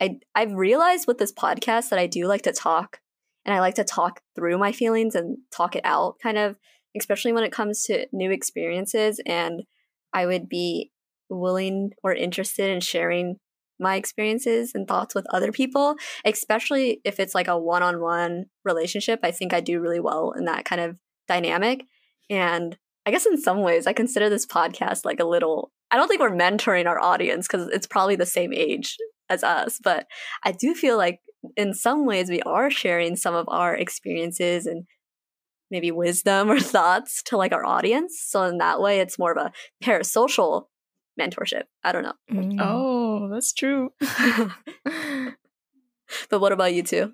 [0.00, 3.00] I I've realized with this podcast that I do like to talk
[3.44, 6.56] and I like to talk through my feelings and talk it out kind of
[6.96, 9.62] especially when it comes to new experiences and
[10.12, 10.92] I would be
[11.28, 13.36] willing or interested in sharing
[13.80, 19.18] my experiences and thoughts with other people, especially if it's like a one-on-one relationship.
[19.24, 21.84] I think I do really well in that kind of dynamic
[22.30, 22.76] and
[23.06, 26.20] I guess in some ways I consider this podcast like a little I don't think
[26.20, 28.96] we're mentoring our audience because it's probably the same age
[29.28, 30.06] as us, but
[30.42, 31.20] I do feel like
[31.56, 34.84] in some ways we are sharing some of our experiences and
[35.70, 38.22] maybe wisdom or thoughts to like our audience.
[38.24, 40.66] So in that way it's more of a parasocial
[41.20, 41.64] mentorship.
[41.82, 42.14] I don't know.
[42.30, 42.56] Mm.
[42.60, 43.92] Oh, that's true.
[46.30, 47.12] but what about you two?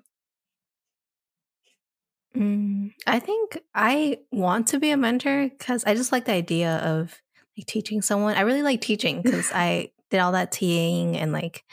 [2.35, 6.77] Mm, I think I want to be a mentor because I just like the idea
[6.77, 7.21] of
[7.57, 8.35] like teaching someone.
[8.35, 11.63] I really like teaching because I did all that TAing and like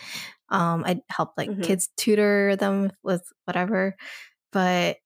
[0.48, 1.62] um I helped like Mhm.
[1.62, 3.94] kids tutor them with whatever.
[4.52, 4.96] But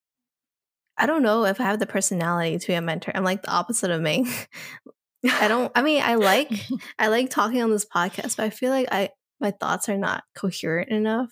[0.97, 3.13] I don't know if I have the personality to be a mentor.
[3.15, 4.27] I'm like the opposite of me.
[5.25, 6.51] I don't I mean I like
[6.99, 10.23] I like talking on this podcast, but I feel like I my thoughts are not
[10.37, 11.31] coherent enough,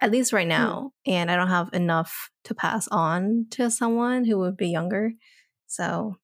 [0.00, 4.38] at least right now, and I don't have enough to pass on to someone who
[4.38, 5.12] would be younger.
[5.66, 6.16] So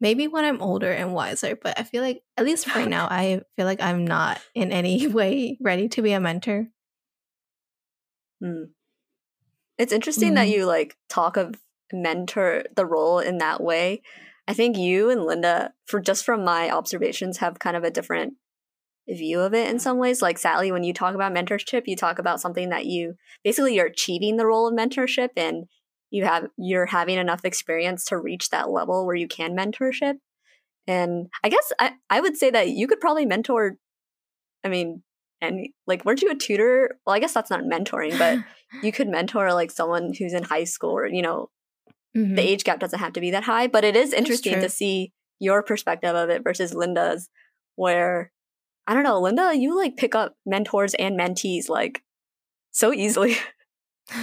[0.00, 3.40] maybe when I'm older and wiser, but I feel like at least right now, I
[3.56, 6.68] feel like I'm not in any way ready to be a mentor.
[8.40, 8.64] Hmm.
[9.78, 10.52] It's interesting that Mhm.
[10.52, 11.54] you like talk of
[11.92, 14.02] mentor the role in that way.
[14.48, 18.34] I think you and Linda, for just from my observations, have kind of a different
[19.08, 20.22] view of it in some ways.
[20.22, 23.86] Like Sally, when you talk about mentorship, you talk about something that you basically you're
[23.86, 25.66] achieving the role of mentorship and
[26.10, 30.14] you have you're having enough experience to reach that level where you can mentorship.
[30.86, 33.76] And I guess I, I would say that you could probably mentor
[34.64, 35.02] I mean,
[35.40, 36.96] and like weren't you a tutor?
[37.06, 38.38] Well, I guess that's not mentoring, but
[38.82, 41.50] you could mentor like someone who's in high school or you know
[42.16, 42.34] Mhm.
[42.34, 45.12] the age gap doesn't have to be that high but it is interesting to see
[45.38, 47.28] your perspective of it versus linda's
[47.74, 48.32] where
[48.86, 52.02] i don't know linda you like pick up mentors and mentees like
[52.70, 53.36] so easily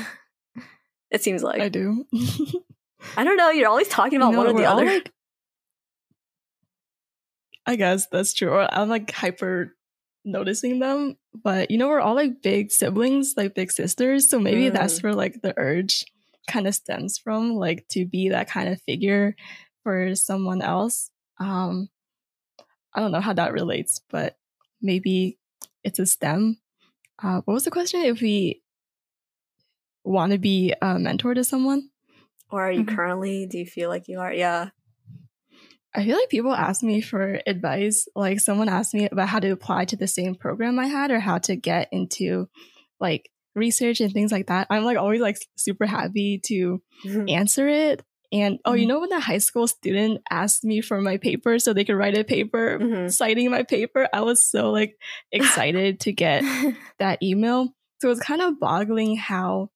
[1.13, 2.05] it seems like I do.
[2.13, 3.23] I, do.
[3.23, 5.11] don't know you're always talking about one or the other like-
[7.65, 8.53] I guess that's true.
[8.57, 9.73] I'm like hyper
[10.25, 14.29] noticing them, but you know, we're all like big siblings, like big sisters.
[14.29, 15.03] So maybe that's Mm.
[15.03, 16.05] where like the urge
[16.49, 19.35] kind of stems from, like to be that kind of figure
[19.83, 21.09] for someone else.
[21.39, 21.89] Um,
[22.93, 24.37] I don't know how that relates, but
[24.81, 25.37] maybe
[25.83, 26.57] it's a stem.
[27.21, 28.01] Uh, what was the question?
[28.01, 28.61] If we
[30.03, 31.89] want to be a mentor to someone?
[32.51, 32.95] Or are you Mhm.
[32.95, 33.45] currently?
[33.45, 34.33] Do you feel like you are?
[34.33, 34.69] Yeah.
[35.95, 38.07] I feel like people ask me for advice.
[38.15, 41.19] Like someone asked me about how to apply to the same program I had or
[41.19, 42.49] how to get into
[42.99, 44.67] like research and things like that.
[44.71, 46.81] I'm like always like super happy to
[47.29, 48.01] answer it.
[48.31, 48.87] And oh, you Mhm.
[48.89, 52.17] know when a high school student asked me for my paper so they could write
[52.17, 53.11] a paper Mhm.
[53.13, 54.97] citing my paper, I was so like
[55.31, 56.41] excited to get
[56.97, 57.75] that email.
[58.01, 59.69] So it's kind of boggling how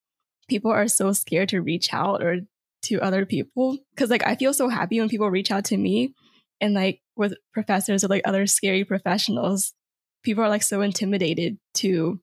[0.47, 2.41] people are so scared to reach out or
[2.83, 3.77] to other people.
[3.97, 6.13] Cause like I feel so happy when people reach out to me
[6.61, 9.73] and like with professors or like other scary professionals,
[10.23, 12.19] people are like so intimidated to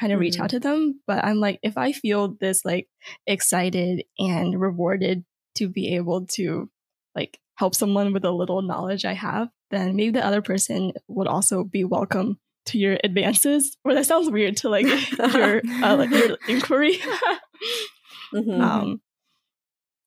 [0.00, 0.40] kind of reach Mhm.
[0.44, 1.00] out to them.
[1.06, 2.88] But I'm like, if I feel this like
[3.26, 5.24] excited and rewarded
[5.56, 6.70] to be able to
[7.14, 11.26] like help someone with a little knowledge I have, then maybe the other person would
[11.28, 13.76] also be welcome to your advances.
[13.84, 14.86] Or that sounds weird to like
[15.34, 16.98] your uh, like your inquiry.
[18.34, 18.60] Mhm.
[18.62, 19.00] um,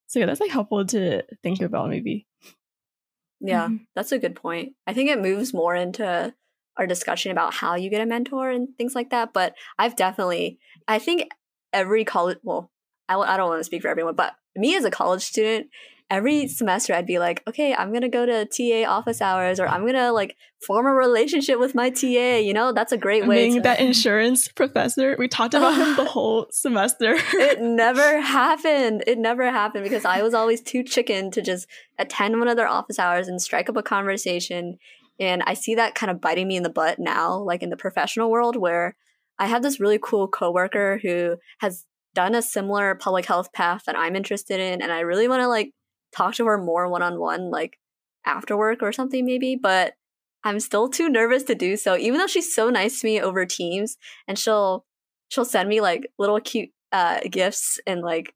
[0.08, 2.26] so yeah, that's like helpful to think about maybe.
[3.40, 3.86] yeah, Mhm.
[3.96, 4.74] that's a good point.
[4.88, 6.34] I think it moves more into
[6.78, 9.32] our discussion about how you get a mentor and things like that.
[9.34, 11.30] But I've definitely, I think
[11.72, 12.72] every college, well,
[13.08, 15.68] I, I don't want to speak for everyone, but me as a college student,
[16.10, 19.68] every semester I'd be like, okay, I'm going to go to TA office hours or
[19.68, 20.36] I'm going to like
[20.66, 22.38] form a relationship with my TA.
[22.38, 23.62] You know, that's a great way Being to.
[23.62, 27.16] that insurance professor, we talked about him the whole semester.
[27.34, 29.04] it never happened.
[29.08, 32.68] It never happened because I was always too chicken to just attend one of their
[32.68, 34.78] office hours and strike up a conversation.
[35.20, 37.78] And I see that kind of biting me in the butt now, like in the
[37.78, 38.96] professional world, where
[39.40, 43.98] I have this really cool coworker who has done a similar public health path that
[43.98, 44.82] I'm interested in.
[44.82, 45.72] And I really want to like
[46.16, 47.78] talk to her more one on one, like
[48.26, 49.56] after work or something, maybe.
[49.56, 49.94] But
[50.44, 53.46] I'm still too nervous to do so, even though she's so nice to me over
[53.46, 53.98] Teams
[54.28, 54.86] and she'll
[55.30, 58.34] she'll send me like little cute uh gifts and like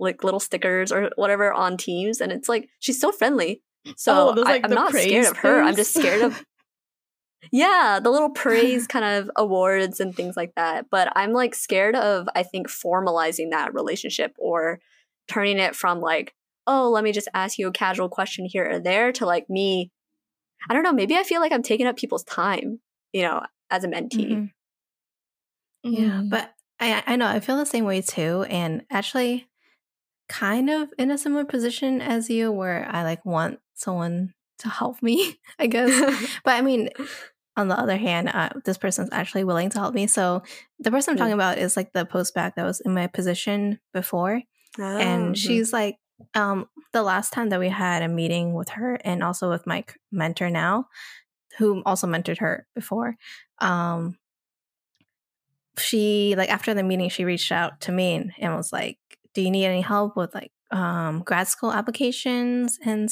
[0.00, 3.62] like little stickers or whatever on Teams, and it's like she's so friendly.
[3.96, 5.62] So Oh, those, I, like, I'm not scared of her.
[5.62, 6.44] I'm just scared of
[7.52, 10.86] yeah, the little praise kind of awards and things like that.
[10.90, 14.80] But I'm like scared of I think formalizing that relationship or
[15.28, 16.34] turning it from like
[16.66, 19.90] oh let me just ask you a casual question here or there to like me.
[20.68, 20.92] I don't know.
[20.92, 22.80] Maybe I feel like I'm taking up people's time.
[23.12, 24.28] You know, as a mentee.
[24.30, 24.50] Mhm.
[25.82, 26.30] Yeah, Mm.
[26.30, 29.46] but I I know I feel the same way too, and actually,
[30.28, 35.02] kind of in a similar position as you, where I like want someone to help
[35.02, 35.90] me, I guess.
[36.44, 36.88] but I mean,
[37.56, 40.06] on the other hand, uh, this person's actually willing to help me.
[40.06, 40.42] So
[40.78, 44.42] the person I'm talking about is like the postbac that was in my position before,
[44.78, 45.96] Oh, and she's like,
[46.34, 49.84] um, the last time that we had a meeting with her, and also with my
[50.12, 50.86] mentor now,
[51.58, 53.16] who also mentored her before,
[53.60, 54.16] um,
[55.78, 58.98] she like after the meeting, she reached out to me and, was like,
[59.34, 63.08] "Do you need any help with like um grad school applications and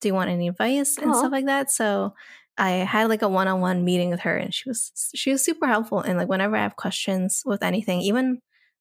[0.00, 2.14] do you want any advice and stuff like that?" So.
[2.60, 6.00] I had like a one-on-one meeting with her and she was she was super helpful
[6.00, 8.40] and like whenever I have questions with anything even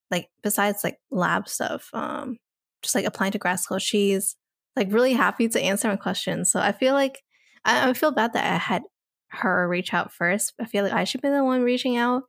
[0.10, 2.40] like besides like lab stuff um
[2.88, 4.36] just like applying to grad school she's
[4.76, 6.52] like really happy to answer my questions.
[6.52, 7.24] So i feel like
[7.66, 8.84] I, I feel bad that i had
[9.30, 10.54] her reach out first.
[10.60, 12.24] I feel like i should be the one reaching out.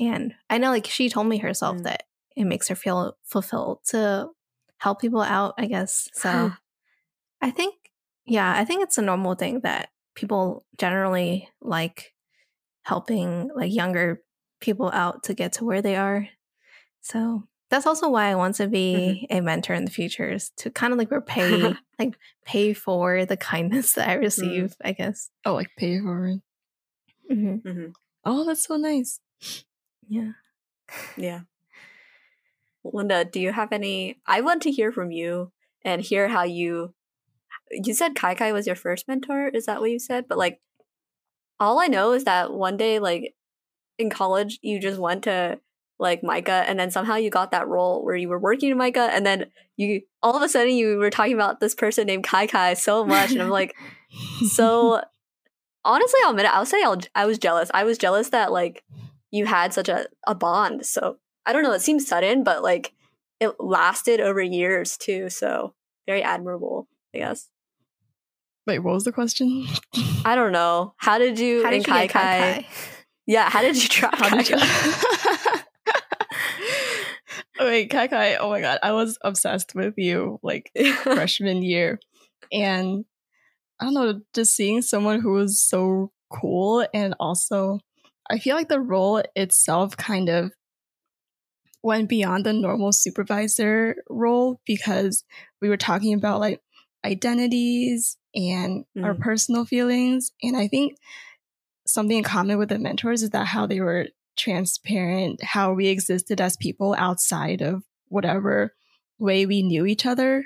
[0.00, 1.82] And i know like she told me herself Mm.
[1.84, 2.02] that
[2.36, 4.28] it makes her feel fulfilled to
[4.78, 6.08] help people out i guess.
[6.14, 6.52] So
[7.42, 7.74] i think
[8.24, 12.14] yeah i think it's a normal thing that people generally like
[12.82, 14.22] helping like younger
[14.60, 16.28] people out to get to where they are.
[17.02, 20.70] So that's also why I want to be a mentor in the future is to
[20.70, 25.30] kind of like repay like pay for the kindness that I receive, I guess.
[25.44, 26.40] oh, like pay for it.
[27.28, 27.92] hmm Mhm.
[28.24, 29.20] Oh, that's so nice.
[30.08, 30.32] Yeah.
[31.16, 31.40] Yeah.
[32.84, 34.18] Linda, do you have any?
[34.26, 35.52] I want to hear from you
[35.84, 36.94] and hear how you.
[37.70, 39.48] You said Kai Kai was your first mentor.
[39.48, 40.26] Is that what you said?
[40.28, 40.60] But like,
[41.58, 43.34] all I know is that one day, like
[43.98, 45.58] in college, you just went to
[45.98, 49.10] like MICA, and then somehow you got that role where you were working in MICA,
[49.12, 52.46] and then you all of a sudden you were talking about this person named Kai
[52.46, 53.74] Kai so much, and I'm like,
[54.48, 55.00] so
[55.84, 56.54] honestly, I'll admit it.
[56.54, 57.70] I'll say I'll, I was jealous.
[57.72, 58.84] I was jealous that like
[59.30, 60.84] you had such a, a bond.
[60.84, 61.72] So I don't know.
[61.72, 62.92] It seems sudden, but like
[63.40, 65.30] it lasted over years too.
[65.30, 65.74] So
[66.06, 67.48] very admirable, I guess.
[68.66, 69.66] Wait, what was the question?
[70.24, 70.94] I don't know.
[70.96, 72.62] How did you How in did you Kai get Kai Kai?
[72.62, 72.68] Kai?
[73.26, 74.10] Yeah, how did you try?
[74.12, 74.56] How did you?
[77.58, 78.36] Wait, Kai Kai.
[78.36, 80.70] Oh my god, I was obsessed with you like
[81.02, 81.98] freshman year,
[82.52, 83.04] and
[83.80, 87.80] I don't know, just seeing someone who was so cool, and also
[88.30, 90.52] I feel like the role itself kind of
[91.82, 95.24] went beyond the normal supervisor role because
[95.62, 96.60] we were talking about like
[97.04, 99.04] identities and mm.
[99.04, 100.32] our personal feelings.
[100.42, 100.96] And I think
[101.86, 106.40] something in common with the mentors is that how they were transparent, how we existed
[106.40, 108.74] as people outside of whatever
[109.18, 110.44] way we knew each other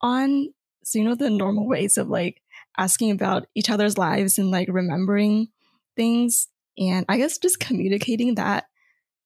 [0.00, 0.52] on.
[0.84, 2.42] So, you know, the normal ways of like
[2.76, 5.48] asking about each other's lives and like remembering
[5.96, 6.48] things.
[6.78, 8.66] And I guess just communicating that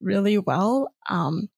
[0.01, 0.93] really well.
[1.09, 1.49] Um,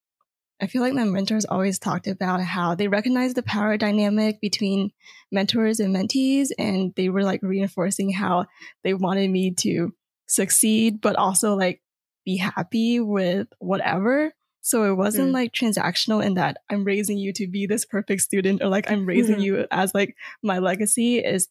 [0.61, 4.93] I feel like my mentors always talked about how they recognize the power dynamic between
[5.33, 8.47] mentors and mentees, and they were like reinforcing how
[8.83, 9.93] they wanted me to
[10.27, 11.83] succeed, but also like
[12.25, 14.33] be happy with whatever.
[14.61, 15.35] So it wasn't mm.
[15.35, 19.05] like transactional in that I'm raising you to be this perfect student or like I'm
[19.05, 19.45] raising mm-hmm.
[19.45, 21.49] you as like my legacy is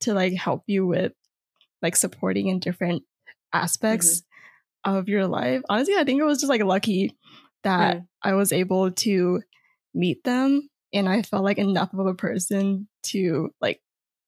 [0.00, 1.12] to like help you with
[1.82, 3.02] like supporting in different
[3.52, 4.22] aspects
[4.86, 4.96] mm-hmm.
[4.96, 5.60] of your life.
[5.68, 7.16] Honestly, I think it was just like lucky
[7.64, 8.06] that mm.
[8.22, 9.42] I was able to
[9.94, 13.80] meet them and I felt like enough of a person to like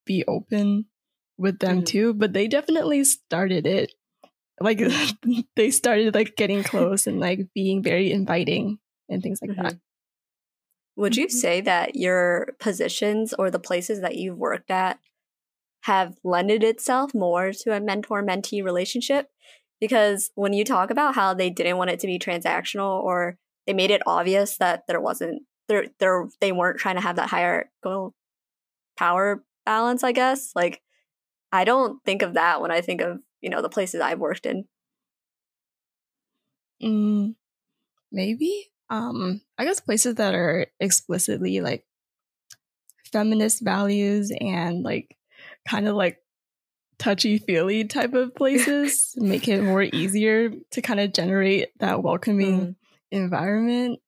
[0.05, 0.87] be open
[1.39, 1.87] with them mm.
[1.87, 2.15] too.
[2.15, 3.93] But they definitely started it.
[4.61, 4.81] Like
[5.57, 9.63] they started like getting close and like being very inviting and things like mm-hmm.
[9.63, 9.79] that.
[10.97, 11.37] Would you mm-hmm.
[11.37, 14.99] say that your positions or the places that you've worked at
[15.85, 19.29] have lended itself more to a mentor mentee relationship?
[19.81, 23.73] Because when you talk about how they didn't want it to be transactional or they
[23.73, 28.15] made it obvious that there wasn't there there they weren't trying to have that hierarchical
[28.97, 30.53] power balance, I guess.
[30.55, 30.83] Like
[31.53, 34.47] I don't think of that when I think of, you know, the places I've worked
[34.47, 34.67] in.
[36.83, 37.35] Mm,
[38.11, 38.71] maybe.
[38.89, 41.85] Um, I guess places that are explicitly like
[43.13, 45.17] feminist values and like
[45.69, 46.19] kind of like
[46.99, 52.61] touchy feely type of places make it more easier to kind of generate that welcoming
[52.61, 52.75] mm.
[53.11, 54.01] environment.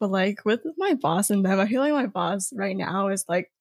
[0.00, 3.24] But like with my boss and them, I feel like my boss right now is
[3.28, 3.52] like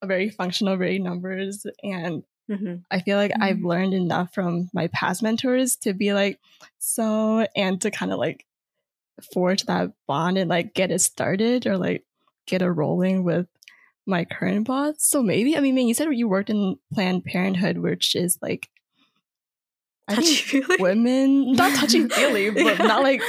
[0.00, 1.66] a very functional, very numbers.
[1.82, 2.22] And
[2.52, 2.74] mm-hmm.
[2.90, 3.42] I feel like mm-hmm.
[3.42, 6.38] I've learned enough from my past mentors to be like,
[6.78, 8.46] so, and to kind of like
[9.32, 12.04] forge that bond and like get it started or like
[12.46, 13.46] get it rolling with
[14.06, 14.94] my current boss.
[14.98, 18.68] So maybe I mean, man, you said you worked in Planned Parenthood, which is like
[20.08, 23.22] I think women, not touchy feely, but not like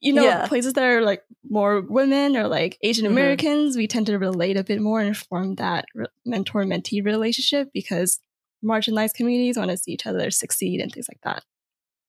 [0.00, 0.46] you know yeah.
[0.46, 3.12] places that are like more women or like Asian mm-hmm.
[3.12, 3.72] Americans.
[3.72, 3.78] Mm-hmm.
[3.78, 8.18] We tend to relate a bit more and form that re- mentor mentee relationship because
[8.66, 11.44] marginalized communities want to see each other succeed and things like that.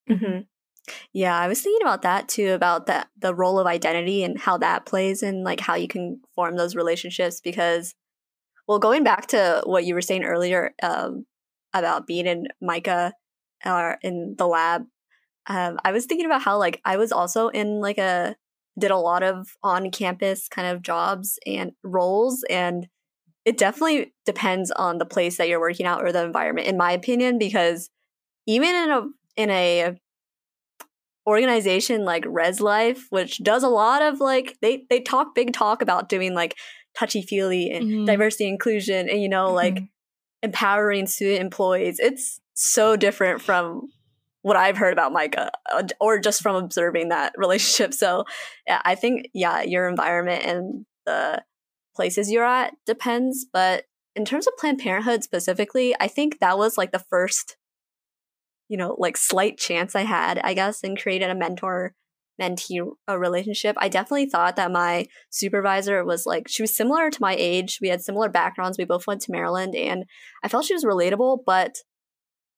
[0.09, 0.41] Mm-hmm.
[1.13, 4.57] Yeah, I was thinking about that too, about that the role of identity and how
[4.59, 7.41] that plays in like how you can form those relationships.
[7.41, 7.93] Because,
[8.67, 11.25] well, going back to what you were saying earlier um,
[11.73, 13.13] about being in MICA
[13.65, 14.85] or in the lab,
[15.47, 18.35] um, I was thinking about how like I was also in like a
[18.79, 22.87] did a lot of on campus kind of jobs and roles and
[23.47, 26.91] it definitely depends on the place that you're working out or the environment in my
[26.91, 27.89] opinion because
[28.45, 29.01] even in a
[29.37, 29.97] in a
[31.25, 35.81] organization like Res Life, which does a lot of like they they talk big talk
[35.81, 36.55] about doing like
[36.93, 38.05] touchy feely and mm-hmm.
[38.05, 39.85] diversity inclusion and you know like mm-hmm.
[40.43, 41.99] empowering student employees.
[41.99, 43.87] It's so different from
[44.41, 47.93] what I've heard about MICA uh, or just from observing that relationship.
[47.93, 48.25] So
[48.67, 51.41] yeah, I think yeah, your environment and the
[51.97, 53.83] places you're at depends, but
[54.15, 57.57] in terms of Planned Parenthood specifically, I think that was like the first
[58.69, 61.93] you know, like slight chance I had, I guess, and created a mentor
[62.39, 63.75] mentee relationship.
[63.79, 67.79] I definitely thought that my supervisor was like she was similar to my age.
[67.81, 68.77] We had similar backgrounds.
[68.77, 70.03] We both went to Maryland and
[70.43, 71.75] I felt she was relatable, but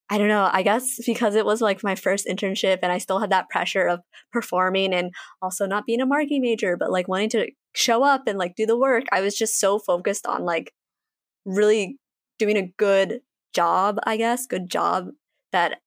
[0.09, 3.19] I don't know, I guess because it was like my first internship and I still
[3.19, 3.99] had that pressure of
[4.33, 5.11] performing and
[5.41, 8.65] also not being a marketing major, but like wanting to show up and like do
[8.65, 9.05] the work.
[9.11, 10.73] I was just so focused on like
[11.45, 11.97] really
[12.37, 13.21] doing a good
[13.53, 15.09] job, I guess, good job
[15.51, 15.79] that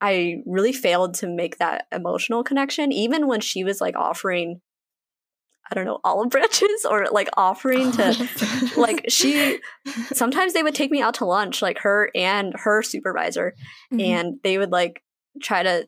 [0.00, 4.60] I really failed to make that emotional connection, even when she was like offering,
[5.70, 8.28] I don't know, olive branches or like offering to,
[8.76, 9.60] like, she,
[10.12, 13.54] sometimes they would take me out to lunch, like her and her supervisor,
[13.92, 14.00] mm-hmm.
[14.00, 15.02] and they would like
[15.42, 15.86] try to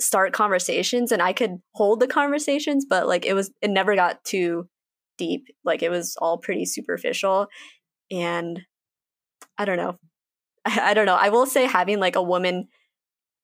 [0.00, 4.24] start conversations and I could hold the conversations, but like it was, it never got
[4.24, 4.68] too
[5.18, 5.46] deep.
[5.64, 7.46] Like it was all pretty superficial.
[8.10, 8.62] And
[9.58, 9.98] I don't know.
[10.64, 11.16] I, I don't know.
[11.16, 12.68] I will say having like a woman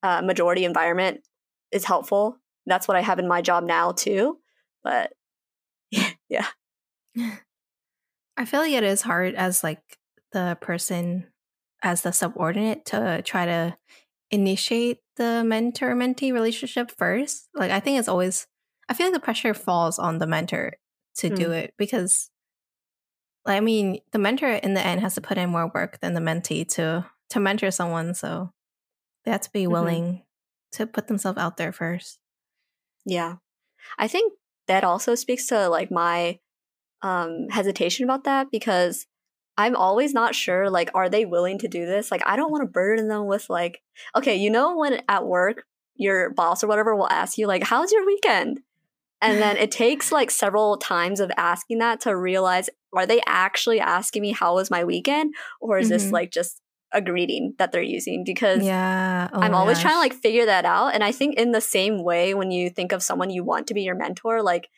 [0.03, 1.21] uh, majority environment
[1.71, 2.37] is helpful.
[2.65, 4.37] That's what I have in my job now too.
[4.83, 5.13] But
[6.29, 6.47] yeah.
[8.37, 9.81] I feel like it is hard as like
[10.31, 11.25] the person
[11.81, 13.77] as the subordinate to try to
[14.31, 17.49] initiate the mentor mentee relationship first.
[17.53, 18.47] Like I think it's always
[18.89, 20.73] I feel like the pressure falls on the mentor
[21.17, 21.63] to do Mm.
[21.63, 22.29] it because,
[23.45, 26.19] I mean, the mentor in the end has to put in more work than the
[26.21, 28.13] mentee to to mentor someone.
[28.13, 28.51] So
[29.25, 29.71] they have to be Mhm.
[29.71, 30.25] willing
[30.73, 32.19] to put themselves out there first.
[33.05, 33.37] Yeah.
[33.97, 34.33] I think
[34.67, 36.39] that also speaks to like my
[37.03, 39.07] um hesitation about that because
[39.57, 42.11] I'm always not sure like are they willing to do this?
[42.11, 43.81] Like I don't want to burden them with like
[44.15, 45.63] okay, you know when at work
[45.95, 48.61] your boss or whatever will ask you like how's your weekend?
[49.21, 53.79] And then it takes like several times of asking that to realize are they actually
[53.79, 56.11] asking me how was my weekend or is this Mhm.
[56.13, 56.61] like just
[56.93, 59.27] a greeting that they're using because Yeah.
[59.33, 60.93] Oh I'm always trying to like figure that out.
[60.93, 63.73] And I think in the same way, when you think of someone you want to
[63.73, 64.69] be your mentor, like,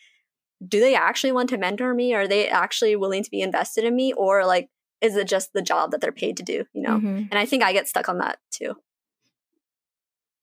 [0.67, 2.13] do they actually want to mentor me?
[2.13, 4.13] Are they actually willing to be invested in me?
[4.13, 4.69] Or like,
[5.01, 6.65] is it just the job that they're paid to do?
[6.73, 6.97] You know?
[6.99, 7.27] Mhm.
[7.31, 8.75] And I think I get stuck on that too.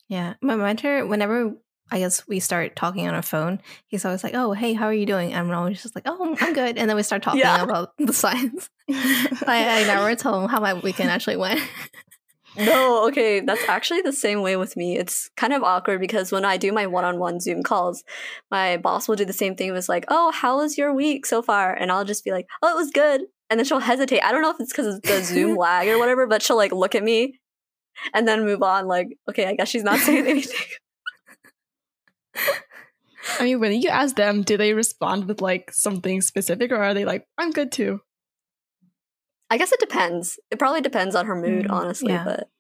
[0.09, 0.35] Yeah.
[0.41, 1.55] My mentor, whenever
[1.91, 4.93] I guess we start talking on a phone, he's always like, "Oh, hey, how are
[4.93, 7.41] you doing?" And I'm always just like, "Oh, I'm good." And then we start talking
[7.41, 7.63] Yeah.
[7.63, 8.71] about the science.
[8.91, 11.61] I, I never tell him how my weekend actually went.
[12.59, 14.97] No, okay, that's actually the same way with me.
[14.99, 18.03] It's kind of awkward because when I do my one-on-one Zoom calls,
[18.51, 19.69] my boss will do the same thing.
[19.69, 22.47] It was like, "Oh, how was your week so far?" And I'll just be like,
[22.63, 24.23] "Oh, it was good." And then she'll hesitate.
[24.23, 26.73] I don't know if it's because of the Zoom lag or whatever, but she'll like
[26.73, 27.39] look at me
[28.15, 28.87] and then move on.
[28.87, 30.67] Like, okay, I guess she's not saying anything.
[33.39, 36.95] I mean, when you ask them, do they respond with like something specific, or are
[36.95, 38.01] they like, "I'm good too"?
[39.51, 40.39] I guess it depends.
[40.51, 42.19] It probably depends on her mood, Mm, honestly.
[42.19, 42.25] yeah.
[42.25, 42.51] But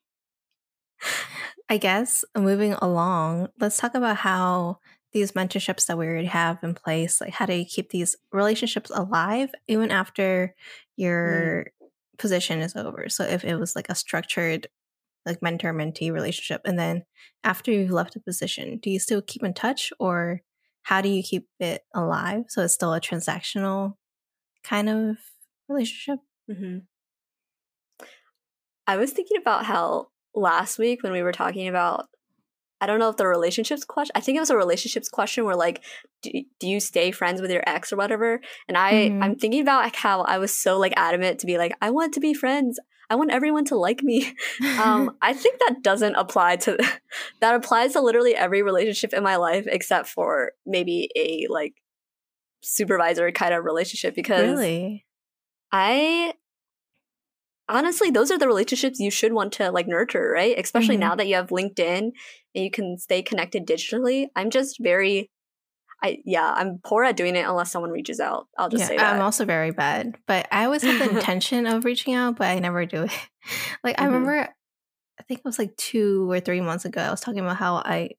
[1.68, 4.78] I guess moving along, let's talk about how
[5.12, 8.90] these mentorships that we already have in place, like how do you keep these relationships
[8.94, 10.54] alive even after
[10.96, 11.68] your
[12.18, 13.08] position is over?
[13.08, 14.68] So if it was like a structured
[15.26, 17.04] like mentor mentee relationship and then
[17.44, 20.42] after you've left the position, do you still keep in touch or
[20.82, 23.94] how do you keep it alive so it's still a transactional
[24.64, 25.18] kind of
[25.68, 26.20] relationship?
[26.48, 26.86] Mhm.
[28.86, 32.06] I was thinking about how last week when we were talking about,
[32.80, 35.56] I don't know if the relationships question, I think it was a relationships question where
[35.56, 35.82] like,
[36.22, 36.30] do,
[36.60, 38.40] do you stay friends with your ex or whatever?
[38.68, 39.22] And I, Mhm.
[39.24, 42.14] I'm thinking about like how I was so like adamant to be like, I want
[42.14, 42.78] to be friends.
[43.08, 44.34] I want everyone to like me.
[44.78, 46.76] Um, I think that doesn't apply to,
[47.40, 51.74] that applies to literally every relationship in my life except for maybe a like
[52.62, 55.05] supervisor kind of relationship because really?
[55.78, 56.32] I
[57.68, 60.58] honestly, those are the relationships you should want to like nurture, right?
[60.58, 61.00] Especially Mhm.
[61.00, 62.12] now that you have LinkedIn and
[62.54, 64.28] you can stay connected digitally.
[64.36, 65.30] I'm just very,
[66.02, 68.48] I yeah, I'm poor at doing it unless someone reaches out.
[68.58, 69.14] I'll just yeah, say that.
[69.14, 72.58] I'm also very bad, but I always have the intention of reaching out, but I
[72.58, 73.12] never do it.
[73.84, 74.06] Like I Mhm.
[74.06, 74.48] remember,
[75.20, 77.00] I think it was like two or three months ago.
[77.00, 78.10] I was talking about how I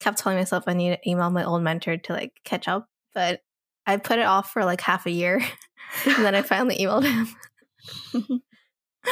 [0.00, 3.40] kept telling myself I need to email my old mentor to like catch up, but
[3.86, 5.40] I put it off for like half a year,
[6.06, 7.28] and then I finally emailed him.
[8.12, 8.40] Did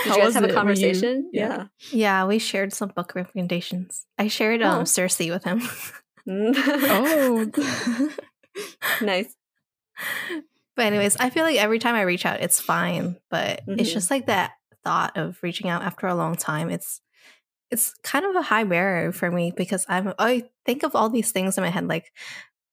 [0.05, 0.49] How you guys have a it?
[0.49, 1.31] Were you- conversation?
[1.33, 1.49] yeah.
[1.49, 1.67] yeah.
[1.91, 4.07] Yeah, we shared some book recommendations.
[4.19, 4.85] I shared um Oh.
[4.85, 5.63] Circe with him.
[6.29, 7.51] oh,
[9.03, 9.35] nice.
[10.77, 13.17] But anyways, I feel like every time I reach out, it's fine.
[13.31, 13.95] But it's Mhm.
[13.95, 14.53] just like that
[14.85, 16.71] thought of reaching out after a long time.
[16.71, 17.01] It's
[17.71, 21.33] it's kind of a high barrier for me because I'm I think of all these
[21.33, 22.13] things in my head, like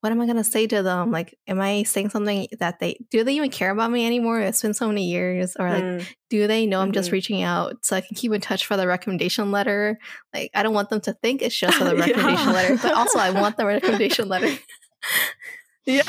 [0.01, 1.11] what am I gonna say to them?
[1.11, 4.39] Like, am I saying something that they do they even care about me anymore?
[4.39, 7.13] It's been so many years, or like, Mm, do they know I'm just Mhm.
[7.13, 9.97] reaching out so I can keep in touch for the recommendation letter?
[10.33, 12.53] Like, I don't want them to think it's just for the recommendation Yeah.
[12.53, 14.55] letter, but also I want the recommendation letter.
[15.85, 16.03] yeah.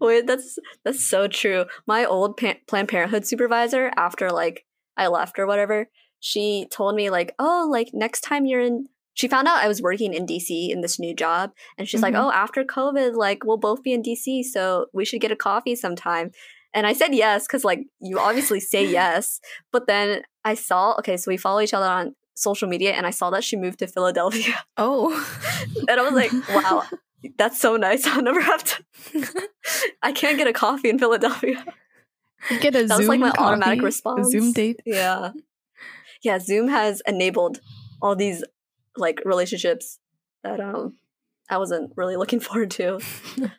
[0.00, 1.64] Wait, that's that's so true.
[1.86, 4.64] My old pa- Planned Parenthood supervisor, after like
[4.96, 5.88] I left or whatever,
[6.20, 8.86] she told me like, oh, like next time you're in.
[9.16, 12.14] She found out I was working in DC in this new job, and she's like,
[12.14, 12.22] Mhm.
[12.26, 15.74] oh, after COVID, like we'll both be in DC, so we should get a coffee
[15.74, 16.30] sometime.
[16.74, 19.40] And I said yes because like you obviously say yes,
[19.72, 23.10] but then I saw okay, so we follow each other on social media, and I
[23.10, 25.10] saw that she moved to Philadelphia, Oh,
[25.88, 26.82] and I was like, wow.
[27.38, 28.06] That's so nice.
[28.06, 28.84] I'll never have to.
[30.02, 31.64] I can't get a coffee in Philadelphia.
[32.60, 34.30] get a That was like my automatic response.
[34.30, 34.78] Zoom date.
[34.86, 35.32] Yeah.
[36.22, 37.60] Yeah, Zoom has enabled
[38.00, 38.44] all these
[38.96, 39.98] like relationships
[40.42, 40.94] that um
[41.48, 43.00] I wasn't really looking forward to.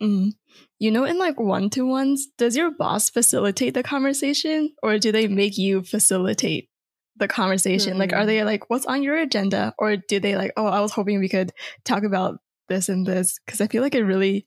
[0.00, 0.32] Mm.
[0.80, 5.12] You know, in like one to ones, does your boss facilitate the conversation or do
[5.12, 6.68] they make you facilitate
[7.16, 7.98] the conversation?
[7.98, 8.26] Like, are Hmm.
[8.26, 9.74] they like, what's on your agenda?
[9.78, 11.52] Or do they like, oh, I was hoping we could
[11.84, 13.38] talk about this and this?
[13.46, 14.44] Because I feel like it really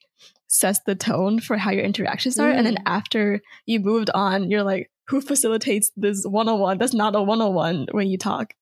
[0.47, 2.49] sets the tone for how your interactions are.
[2.49, 2.83] And then Mm.
[2.85, 6.79] after you moved on, you're like, who facilitates this one on one?
[6.79, 8.53] That's not a one on one when you talk.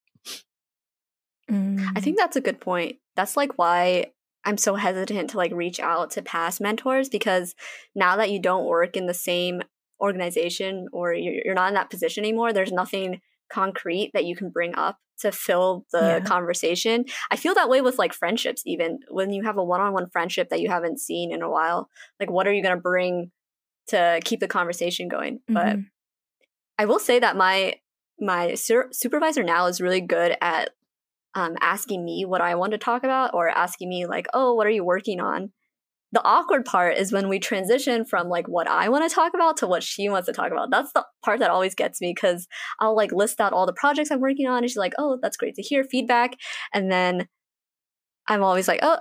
[1.96, 2.98] I think that's a good point.
[3.16, 4.12] That's like why
[4.46, 7.56] I'm so hesitant to like reach out to past mentors because
[7.96, 9.62] now that you don't work in the same
[10.02, 14.50] organization or you're, you're not in that position anymore, there's nothing concrete that you can
[14.50, 16.20] bring up to fill the Yeah.
[16.22, 17.06] conversation.
[17.32, 20.10] I feel that way with like friendships, even when you have a one on one
[20.10, 21.90] friendship that you haven't seen in a while.
[22.20, 23.32] Like, what are you going to bring
[23.88, 25.40] to keep the conversation going?
[25.48, 25.86] But Mhm.
[26.78, 27.76] I will say that my
[28.20, 30.72] my supervisor now is really good at
[31.36, 34.68] um, asking me what I want to talk about or asking me like, "Oh, what
[34.68, 35.52] are you working on?"
[36.12, 39.58] The awkward part is when we transition from like what I want to talk about
[39.58, 40.70] to what she wants to talk about.
[40.70, 42.48] That's the part that always gets me because
[42.80, 45.38] I'll like list out all the projects I'm working on, and she's like, "Oh, that's
[45.38, 46.36] great to hear feedback,"
[46.74, 47.28] and then
[48.28, 49.00] I'm always like, "Oh,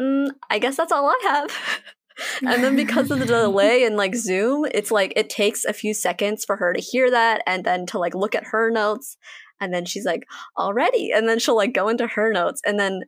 [0.00, 1.82] mm, I guess that's all I have."
[2.42, 5.94] and then because of the delay in like Zoom, it's like it takes a few
[5.94, 9.16] seconds for her to hear that and then to like look at her notes.
[9.60, 10.26] And then she's like,
[10.58, 11.12] already.
[11.12, 12.60] And then she'll like go into her notes.
[12.66, 13.02] And then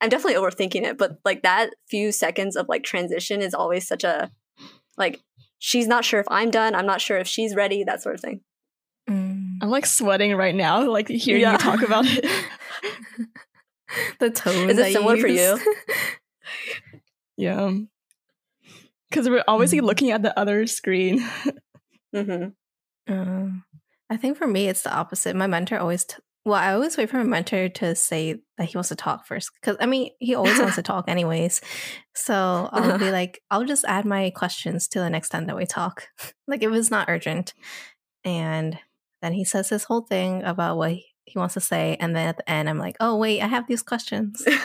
[0.00, 4.04] I'm definitely overthinking it, but like that few seconds of like transition is always such
[4.04, 4.30] a
[4.98, 5.20] like
[5.58, 8.20] she's not sure if I'm done, I'm not sure if she's ready, that sort of
[8.20, 8.40] thing.
[9.08, 9.58] Mm.
[9.62, 11.52] I'm like sweating right now, like hearing Yeah.
[11.52, 12.24] you talk about it.
[14.20, 14.70] the tone.
[14.70, 15.58] Is it that similar for you?
[17.36, 17.72] yeah.
[19.10, 19.86] Because we're always like, Mhm.
[19.86, 21.20] looking at the other screen.
[22.14, 22.46] hmm
[23.08, 23.64] Um,
[24.12, 25.34] I think for me, it's the opposite.
[25.36, 28.76] My mentor always, t- well, I always wait for my mentor to say that he
[28.76, 29.50] wants to talk first.
[29.54, 31.60] Because, I mean, he always wants to talk anyways.
[32.14, 35.66] So I'll be like, I'll just add my questions to the next time that we
[35.66, 36.08] talk.
[36.46, 37.54] like, if it's not urgent.
[38.24, 38.78] And
[39.22, 41.96] then he says this whole thing about what he he wants to say.
[42.00, 44.44] And then at the end, I'm like, oh, wait, I have these questions.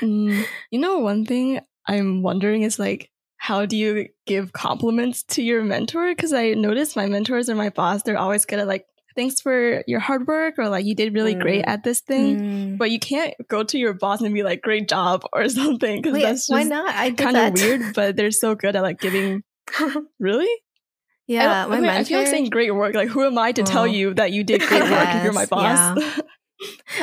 [0.00, 3.10] Mm, you know, one thing I'm wondering is like,
[3.48, 6.08] how do you give compliments to your mentor?
[6.14, 8.84] Because I noticed my mentors or my boss, they're always good at like,
[9.16, 11.68] thanks for your hard work or like, you did really great Mm.
[11.68, 12.40] at this thing.
[12.40, 12.78] Mm.
[12.78, 16.02] But you can't go to your boss and be like, great job or something.
[16.02, 16.94] Because Wait, that's why not?
[16.94, 19.42] I kind of weird, but they're so good at like giving.
[20.20, 20.48] Really?
[21.26, 22.00] Yeah, don't- my I, mean, mentor.
[22.00, 22.94] I feel like saying great work.
[22.94, 23.84] Like, who am I to tell Oh.
[23.96, 25.98] you that you did great work if you're my boss?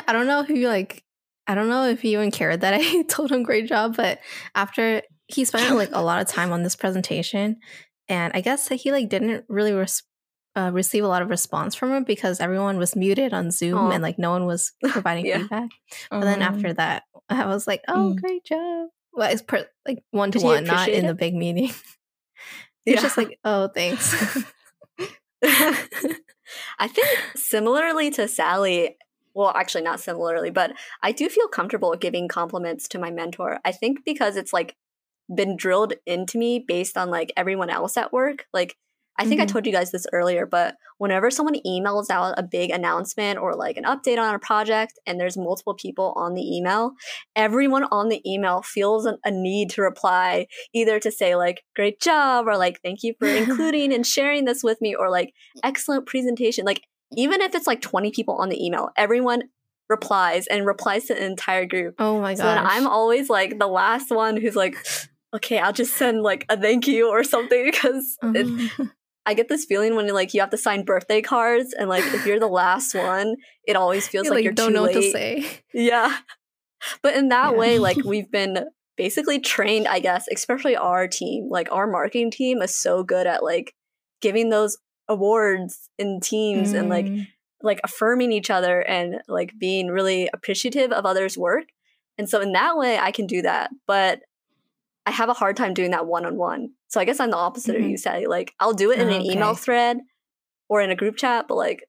[0.07, 1.03] I don't know if he like
[1.47, 4.19] I don't know if he even cared that I told him great job, but
[4.55, 7.57] after he spent like a lot of time on this presentation,
[8.07, 10.03] and I guess that he like didn't really res-
[10.55, 13.91] uh, receive a lot of response from him because everyone was muted on Zoom Aw.
[13.91, 15.39] and like no one was providing Yeah.
[15.39, 15.69] feedback.
[16.09, 18.21] But then Um, after that, I was like, "Oh, Mm.
[18.21, 21.71] great job!" Well, it's per- like one to one not in the big meeting.
[22.85, 24.13] He's just like, "Oh, thanks."
[26.79, 28.97] I think similarly to Sally,
[29.33, 30.73] well, actually not similarly, but
[31.03, 33.59] I do feel comfortable giving compliments to my mentor.
[33.65, 34.75] I think because it's like
[35.33, 38.45] been drilled into me based on like everyone else at work.
[38.53, 38.75] Like,
[39.17, 39.49] I think I Mhm.
[39.49, 43.77] told you guys this earlier, but whenever someone emails out a big announcement or like
[43.77, 46.91] an update on a project and there's multiple people on the email,
[47.33, 52.01] everyone on the email feels a, a need to reply either to say like great
[52.01, 56.05] job or like thank you for including and sharing this with me or like excellent
[56.05, 56.65] presentation.
[56.65, 56.81] Like
[57.15, 59.43] even if it's like 20 people on the email, everyone
[59.87, 61.95] replies and replies to the entire group.
[61.99, 64.75] oh my So then I'm always like the last one who's like,
[65.35, 68.71] okay, I'll just send like a thank you or something because it, Mhm.
[69.27, 72.25] I get this feeling when like you have to sign birthday cards and like if
[72.27, 73.35] you're the last one,
[73.67, 74.95] it always feels You, like, you're don't too know late.
[74.95, 75.45] what to say.
[75.73, 76.17] Yeah.
[77.01, 77.57] But in that Yeah.
[77.57, 78.65] way, like we've been
[78.97, 83.43] basically trained, I guess, especially our team, like our marketing team is so good at
[83.43, 83.73] like
[84.21, 84.77] giving those
[85.09, 87.27] awards in teams and like Mm.
[87.61, 91.65] like affirming each other and like being really appreciative of others' work.
[92.17, 93.71] And so in that way I can do that.
[93.87, 94.21] But
[95.05, 96.69] I have a hard time doing that one on one.
[96.87, 98.25] So I guess I'm the opposite of you, Sally.
[98.25, 99.97] Like I'll do it in an email thread
[100.69, 101.83] or in a group chat, but like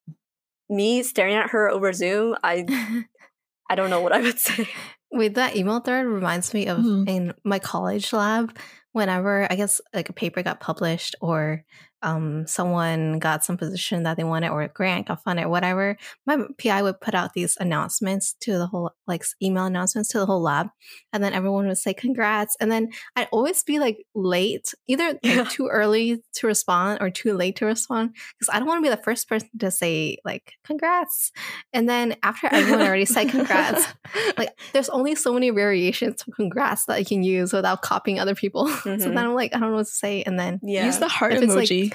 [0.68, 2.66] me staring at her over Zoom, I
[3.70, 4.68] I don't know what I would say.
[5.12, 7.08] Wait, that email thread reminds me of Mhm.
[7.08, 8.56] in my college lab.
[8.96, 11.66] Whenever I guess like a paper got published or
[12.02, 16.38] um, someone got some position that they wanted or a grant got funded, whatever, my
[16.58, 20.40] PI would put out these announcements to the whole like email announcements to the whole
[20.42, 20.68] lab,
[21.12, 25.20] and then everyone would say congrats, and then I'd always be like late, either like
[25.24, 25.44] Yeah.
[25.44, 28.94] too early to respond or too late to respond, because I don't want to be
[28.94, 31.32] the first person to say like congrats,
[31.72, 33.84] and then after everyone already said congrats
[34.38, 38.34] like there's only so many variations of congrats that I can use without copying other
[38.34, 38.70] people.
[38.86, 39.14] So Mhm.
[39.14, 40.22] then I'm like, I don't know what to say.
[40.22, 40.86] And then Yeah.
[40.86, 41.92] Use the heart If it's, like- emoji.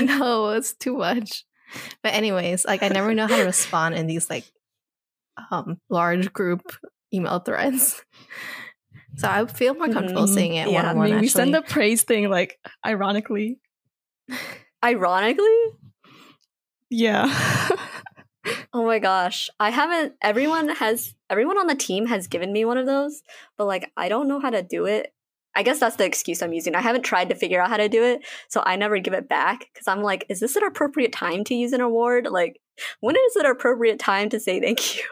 [0.18, 1.44] no, it's too much.
[2.02, 4.44] But anyways, like I never know how to respond in these like
[5.50, 6.62] um large group
[7.12, 8.02] email threads.
[9.16, 10.34] So I feel more comfortable Mhm.
[10.34, 11.10] saying it one I on one.
[11.10, 11.66] mean, we send actually.
[11.68, 13.58] the praise thing like ironically.
[14.84, 15.62] Ironically,
[16.90, 17.24] Yeah.
[18.74, 20.14] oh my gosh, I haven't.
[20.20, 23.22] Everyone has everyone on the team has given me one of those,
[23.56, 25.12] but like I don't know how to do it.
[25.56, 26.74] I guess that's the excuse I'm using.
[26.74, 29.28] I haven't tried to figure out how to do it, so I never give it
[29.28, 32.26] back because I'm like, is this an appropriate time to use an award?
[32.30, 32.60] Like,
[33.00, 35.04] when is it an appropriate time to say thank you?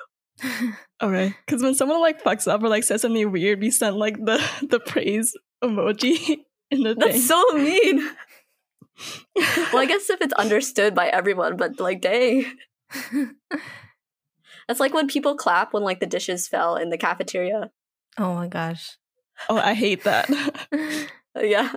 [1.02, 4.16] Okay, because when someone like fucks up or like says something weird, we send like
[4.24, 6.38] the the praise emoji
[6.70, 7.20] in the That's thing.
[7.22, 8.08] so mean.
[9.34, 12.44] well, I guess if it's understood by everyone, but like, dang.
[14.68, 17.70] That's like when people clap when like the dishes fell in the cafeteria.
[18.18, 18.96] oh my gosh.
[19.48, 20.28] Oh, I hate that.
[21.40, 21.72] Yeah.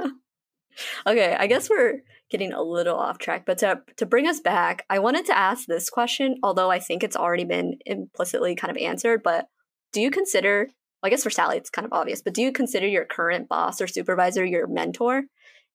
[1.08, 4.86] Okay, I guess we're getting a little off track, but to to bring us back,
[4.90, 8.78] I wanted to ask this question, although I think it's already been implicitly kind of
[8.78, 9.48] answered, but
[9.94, 10.68] do you consider
[11.02, 13.48] well, I guess for Sally it's kind of obvious, but do you consider your current
[13.48, 15.24] boss or supervisor your mentor?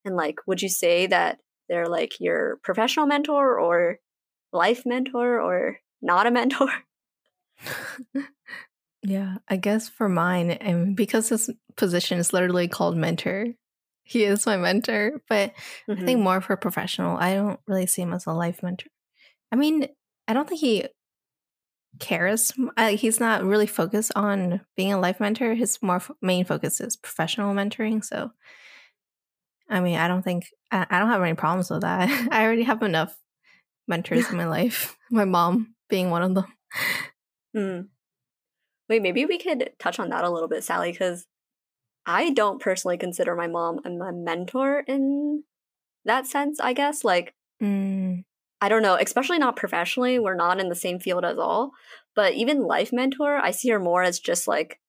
[0.05, 1.38] And like would you say that
[1.68, 3.99] they're like your professional mentor or
[4.53, 6.70] life mentor or not a mentor?
[9.03, 13.46] Yeah, I guess for mine, and because this position is literally called mentor,
[14.03, 15.22] he is my mentor.
[15.28, 15.55] But
[15.88, 16.05] I Mhm.
[16.05, 17.16] think more for professional.
[17.16, 18.90] I don't really see him as a life mentor.
[19.53, 19.88] I mean,
[20.28, 20.88] I don't think he
[21.98, 22.53] cares.
[22.76, 25.55] I, he's not really focused on being a life mentor.
[25.55, 28.05] His more f- main focus is professional mentoring.
[28.05, 28.30] So,
[29.68, 32.09] I mean, I don't think I, I don't have any problems with that.
[32.32, 33.14] I already have enough
[33.88, 34.96] mentors in my life.
[35.11, 36.44] My mom being one of them.
[37.55, 37.80] Hmm.
[38.91, 41.26] Wait, maybe we could touch on that a little bit, Sally, because
[42.05, 45.45] I don't personally consider my mom a mentor in
[46.05, 47.05] that sense, I guess.
[47.05, 48.24] Like, Mm,
[48.61, 50.18] I don't know, especially not professionally.
[50.18, 51.72] We're not in the same field at all.
[52.16, 54.80] But even life mentor, I see her more as just like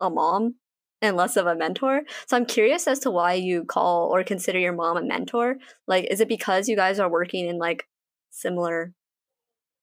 [0.00, 0.56] a mom
[1.00, 2.02] and less of a mentor.
[2.26, 5.56] So I'm curious as to why you call or consider your mom a mentor.
[5.86, 7.88] Like, is it because you guys are working in like
[8.30, 8.92] similar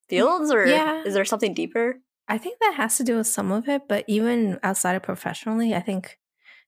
[0.07, 1.01] fields or Yeah.
[1.03, 1.99] is there something deeper?
[2.27, 5.75] I think that has to do with some of it, but even outside of professionally,
[5.75, 6.17] I think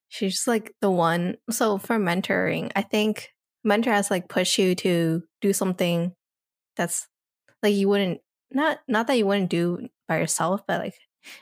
[0.08, 1.36] she's like the one.
[1.50, 3.32] So for mentoring, I think
[3.64, 6.14] mentor has like push you to do something
[6.76, 7.08] that's
[7.62, 8.20] like you wouldn't
[8.52, 10.94] not not that you wouldn't do by yourself, but like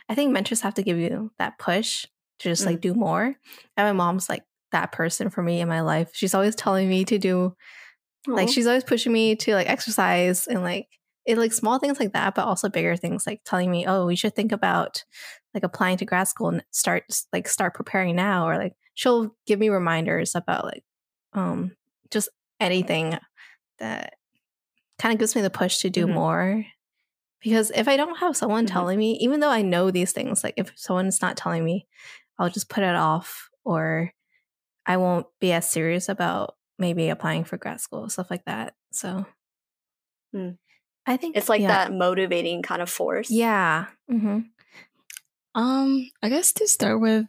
[0.09, 2.07] I think mentors have to give you that push
[2.41, 2.83] to just like mm.
[2.83, 3.25] do more.
[3.77, 6.11] And my mom's like that person for me in my life.
[6.13, 7.55] She's always telling me to do
[8.27, 10.89] like she's always pushing me to like exercise and like
[11.27, 14.17] it like small things like that, but also bigger things like telling me, oh, we
[14.17, 15.05] should think about
[15.55, 19.59] like applying to grad school and start like start preparing now, or like she'll give
[19.59, 20.85] me reminders about like
[21.35, 21.73] um
[22.11, 22.29] just
[22.61, 23.19] anything
[23.79, 24.15] that
[24.99, 26.15] kind of gives me the push to do Mhm.
[26.15, 26.65] more.
[27.43, 28.71] Because if I don't have someone Mhm.
[28.71, 31.87] telling me, even though I know these things, like if someone's not telling me,
[32.39, 34.13] I'll just put it off or
[34.87, 38.75] I won't be as serious about maybe applying for grad school, stuff like that.
[38.93, 39.27] So
[40.33, 40.51] Hmm.
[41.07, 41.69] I think It's like yeah.
[41.69, 43.31] that motivating kind of force.
[43.31, 43.87] Yeah.
[44.09, 44.41] hmm
[45.55, 47.25] um, I guess to start with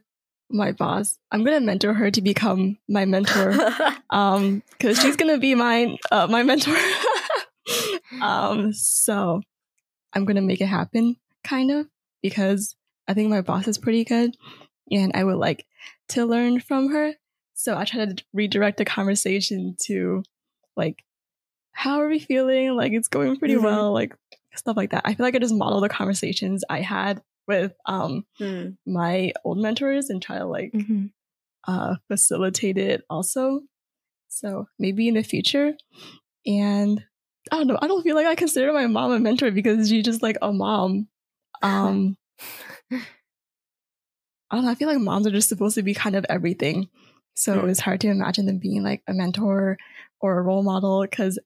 [0.49, 3.53] my boss, I'm gonna mentor her to become my mentor.
[4.09, 6.75] um, because she's gonna be my uh, my mentor.
[8.21, 9.41] um, so
[10.13, 11.87] I'm gonna make it happen, kind of,
[12.21, 12.75] because
[13.07, 14.35] I think my boss is pretty good,
[14.91, 15.65] and I would like
[16.09, 17.13] to learn from her.
[17.53, 20.23] So I try to redirect the conversation to
[20.75, 21.03] like,
[21.77, 22.75] how are we feeling?
[22.75, 23.63] Like it's going pretty Mhm.
[23.63, 24.15] well, like
[24.55, 25.03] stuff like that.
[25.05, 28.69] I feel like I just model the conversations I had with um Hmm.
[28.85, 31.05] my old mentors and try to like hmm
[31.67, 33.61] uh, facilitate it also.
[34.29, 35.75] So maybe in the future.
[36.45, 37.03] And
[37.51, 37.77] I don't know.
[37.81, 40.51] I don't feel like I consider my mom a mentor because she's just like a
[40.53, 41.09] mom.
[41.61, 42.15] Um,
[44.49, 44.71] I don't know.
[44.71, 46.87] I feel like moms are just supposed to be kind of everything.
[47.35, 47.69] So Mm.
[47.69, 49.77] it's hard to imagine them being like a mentor
[50.21, 51.37] or a role model because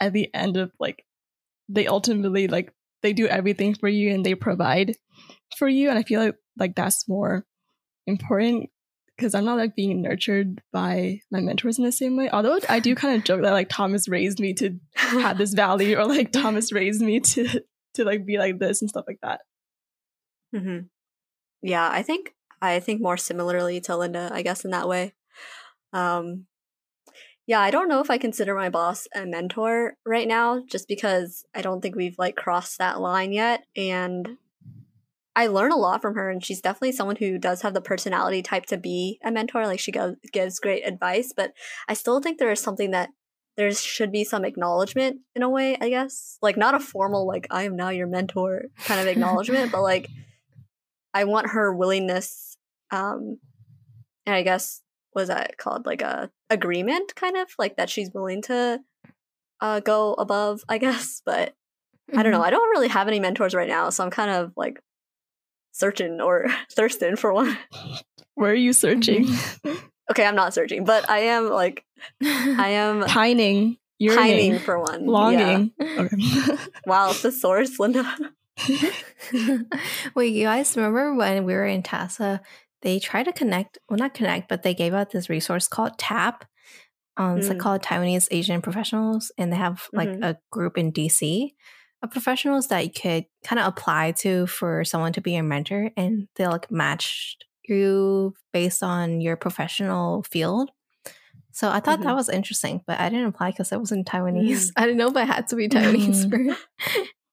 [0.00, 1.04] at the end of like,
[1.68, 2.72] they ultimately like,
[3.02, 4.96] they do everything for you and they provide
[5.56, 5.88] for you.
[5.90, 7.46] And I feel like like that's more
[8.06, 8.70] important
[9.16, 12.30] because I'm not like being nurtured by my mentors in the same way.
[12.30, 15.96] Although I do kind of joke that like Thomas raised me to have this value
[15.98, 17.62] or like Thomas raised me to
[17.94, 19.40] to like be like this and stuff like that.
[20.54, 20.80] hmm
[21.62, 25.14] Yeah, I think I think more similarly to Linda, I guess in that way.
[25.92, 26.46] Um
[27.50, 31.44] yeah, I don't know if I consider my boss a mentor right now just because
[31.52, 34.36] I don't think we've like crossed that line yet and
[35.34, 38.40] I learn a lot from her and she's definitely someone who does have the personality
[38.40, 41.52] type to be a mentor like she go- gives great advice, but
[41.88, 43.08] I still think there is something that
[43.56, 46.38] there should be some acknowledgement in a way, I guess.
[46.40, 50.08] Like not a formal like I am now your mentor kind of acknowledgement, but like
[51.12, 52.56] I want her willingness,
[52.92, 53.40] um,
[54.24, 54.82] and I guess
[55.16, 58.80] was that called like a agreement, kind of like that she's willing to
[59.60, 61.22] uh, go above, I guess.
[61.26, 61.54] But
[62.14, 62.42] I don't know.
[62.42, 64.80] I don't really have any mentors right now, so I'm kind of like
[65.72, 67.56] searching or thirsting for one.
[68.34, 69.28] Where are you searching?
[70.10, 71.84] Okay, I'm not searching, but I am like
[72.20, 73.76] I am Pining.
[74.00, 74.18] Yearning.
[74.18, 75.04] pining for one.
[75.04, 75.08] Yeah.
[75.08, 75.70] Longing.
[75.80, 76.56] Okay.
[76.84, 78.04] Wow, thesaurus, Linda.
[80.16, 82.40] Wait, you guys remember when we were in TASA?
[82.82, 86.44] They try to connect, well, not connect, but they gave out this resource called TAP.
[87.16, 87.60] Um, It's like Mm.
[87.60, 90.22] called Taiwanese Asian Professionals, and they have like Mhm.
[90.24, 91.54] a group in DC
[92.02, 95.90] of professionals that you could kind of apply to for someone to be your mentor,
[95.96, 97.36] and they'll like match
[97.68, 100.70] you based on your professional field.
[101.52, 102.16] So I thought that Mhm.
[102.16, 104.70] was interesting, but I didn't apply because it wasn't Taiwanese.
[104.76, 106.26] I didn't know if I had to be Taiwanese.
[106.26, 106.30] Mm.
[106.30, 106.56] for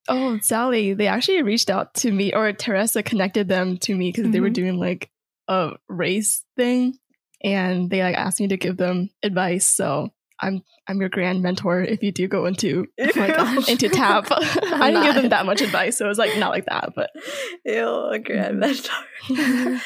[0.09, 4.31] oh, Sally, they actually reached out to me, or Teresa connected them to me because
[4.31, 4.53] they were Mhm.
[4.53, 5.09] doing like
[5.47, 6.97] a race thing,
[7.43, 9.65] and they like asked me to give them advice.
[9.65, 13.67] So I'm I'm your grand mentor if you do go into Oh my gosh.
[13.69, 14.27] into TAP.
[14.31, 17.09] I didn't give them that much advice, so it was like not like that, but
[17.65, 18.93] Ew, a grand mentor.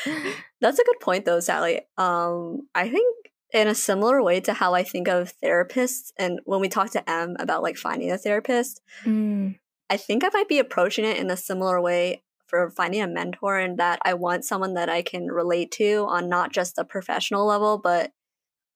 [0.61, 1.81] That's a good point though, Sally.
[1.97, 3.15] Um, I think
[3.53, 7.09] in a similar way to how I think of therapists and when we talk to
[7.09, 9.57] M about like finding a therapist, Mm.
[9.89, 13.57] I think I might be approaching it in a similar way for finding a mentor
[13.57, 17.47] and that I want someone that I can relate to on not just a professional
[17.47, 18.11] level, but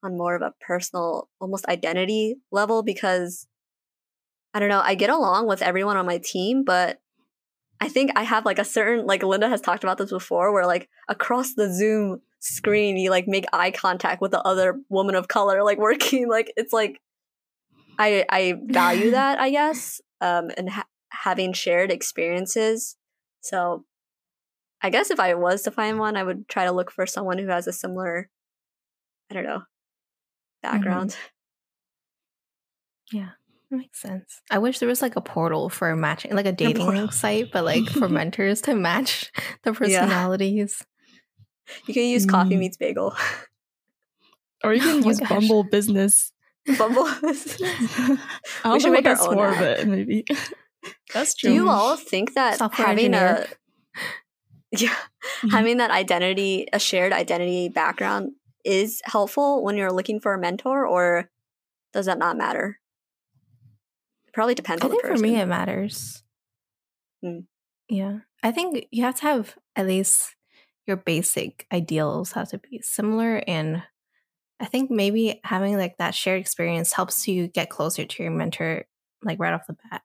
[0.02, 3.48] on more of a personal, almost identity level because
[4.54, 7.00] I don't know, I get along with everyone on my team, but
[7.82, 10.66] I think I have like a certain like Linda has talked about this before where
[10.66, 15.28] like across the Zoom screen you like make eye contact with the other woman of
[15.28, 17.02] color like working like it's like
[18.00, 22.96] I I value that I guess um and ha- having shared experiences
[23.46, 23.86] so
[24.82, 27.38] I guess if I was to find one I would try to look for someone
[27.38, 28.30] who has a similar
[29.30, 29.64] I don't know
[30.62, 31.16] background
[33.12, 33.30] Yeah,
[33.70, 34.42] that makes sense.
[34.50, 37.12] I wish there was like a portal for matching, like a dating portal.
[37.12, 39.32] site, but like for mentors to match
[39.64, 40.84] the personalities.
[41.86, 42.60] you can use coffee Mm.
[42.60, 43.16] meets bagel
[44.64, 45.30] or you Oh can my use gosh.
[45.30, 46.32] Bumble Business.
[46.80, 48.18] Bumble I
[48.64, 49.60] don't should know make what our that's own for, app.
[49.60, 50.26] but maybe
[51.14, 51.50] that's true.
[51.50, 53.48] do you all think that Software having engineer.
[54.72, 54.96] a yeah
[55.44, 55.52] Mhm.
[55.52, 58.32] having that identity a shared identity background
[58.64, 61.30] is helpful when you're looking for a mentor or
[61.94, 62.80] does that not matter
[64.28, 66.24] it probably depends I on the think for me it matters.
[67.24, 67.46] Mm.
[67.90, 70.36] Yeah, I think you have to have at least
[70.88, 73.84] your basic ideals have to be similar, and
[74.60, 78.86] I think maybe having like that shared experience helps you get closer to your mentor,
[79.24, 80.02] like right off the bat.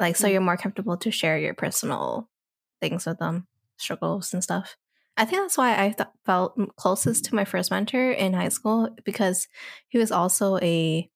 [0.00, 0.32] Like, so Mm.
[0.32, 2.30] you're more comfortable to share your personal
[2.80, 3.46] things with them,
[3.78, 4.76] struggles and stuff.
[5.16, 8.88] I think that's why I th- felt closest to my first mentor in high school
[9.04, 9.48] because
[9.88, 11.10] he was also a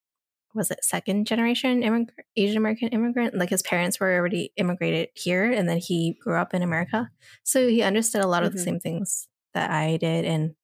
[0.54, 3.34] was it second generation immigrant, Asian American immigrant?
[3.36, 7.10] Like his parents were already immigrated here, and then he grew up in America,
[7.42, 8.62] so he understood a lot of the Mhm.
[8.64, 10.54] same things that I did, and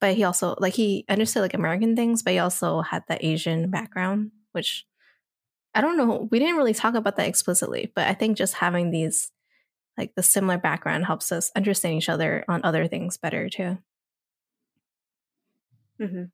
[0.00, 3.70] but he also like he understood like American things, but he also had that Asian
[3.70, 4.86] background, which
[5.74, 6.28] I don't know.
[6.30, 9.30] We didn't really talk about that explicitly, but I think just having these
[9.98, 13.78] like the similar background helps us understand each other on other things better too.
[15.98, 16.24] hmm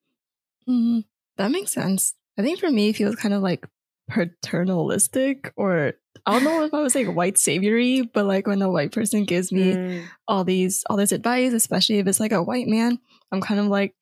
[0.68, 1.04] Mhm.
[1.36, 2.14] That makes sense.
[2.38, 3.66] I think for me, it feels kind of like
[4.10, 5.94] paternalistic, or
[6.26, 9.24] I don't know if I was like white saviory, but like when a white person
[9.24, 10.10] gives me Mm.
[10.28, 12.98] all these all this advice, especially if it's like a white man,
[13.32, 13.94] I'm kind of like,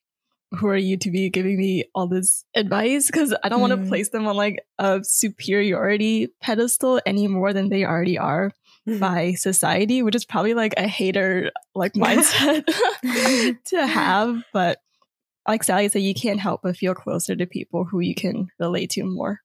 [0.52, 3.06] who are you to be giving me all this advice?
[3.06, 3.88] Because I don't want to Mm.
[3.88, 8.52] place them on like a superiority pedestal any more than they already are
[9.00, 12.64] by society, which is probably like a hater like mindset
[13.64, 14.42] to have.
[14.52, 14.78] But
[15.48, 18.90] like Sally said, you can't help but feel closer to people who you can relate
[18.90, 19.40] to more.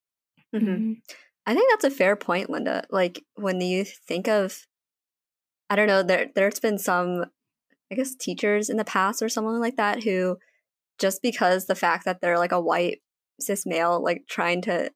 [0.54, 0.62] Mhm.
[0.64, 0.96] Mhm.
[1.48, 2.84] I think that's a fair point, Linda.
[2.92, 4.68] Like when you think of,
[5.70, 7.26] I don't know, there there's been some,
[7.92, 10.38] I guess, teachers in the past or someone like that who,
[11.00, 13.00] just because the fact that they're like a white
[13.40, 14.92] cis male, like trying to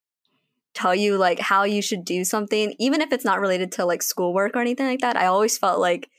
[0.74, 4.02] tell you like how you should do something, even if it's not related to like
[4.04, 5.16] schoolwork or anything like that.
[5.16, 6.10] I always felt like,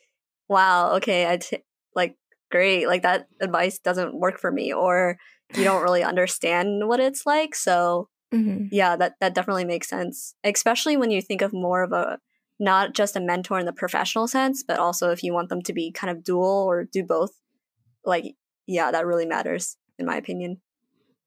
[0.49, 1.59] wow, okay, I t-
[1.95, 2.17] like
[2.51, 5.19] great, like that advice doesn't work for me, or
[5.57, 8.69] you don't really understand what it's like, so Mhm.
[8.73, 12.19] yeah that that definitely makes sense especially when you think of more of a
[12.59, 15.73] not just a mentor in the professional sense but also if you want them to
[15.73, 17.31] be kind of dual or do both
[18.05, 18.35] like
[18.67, 20.61] yeah that really matters in my opinion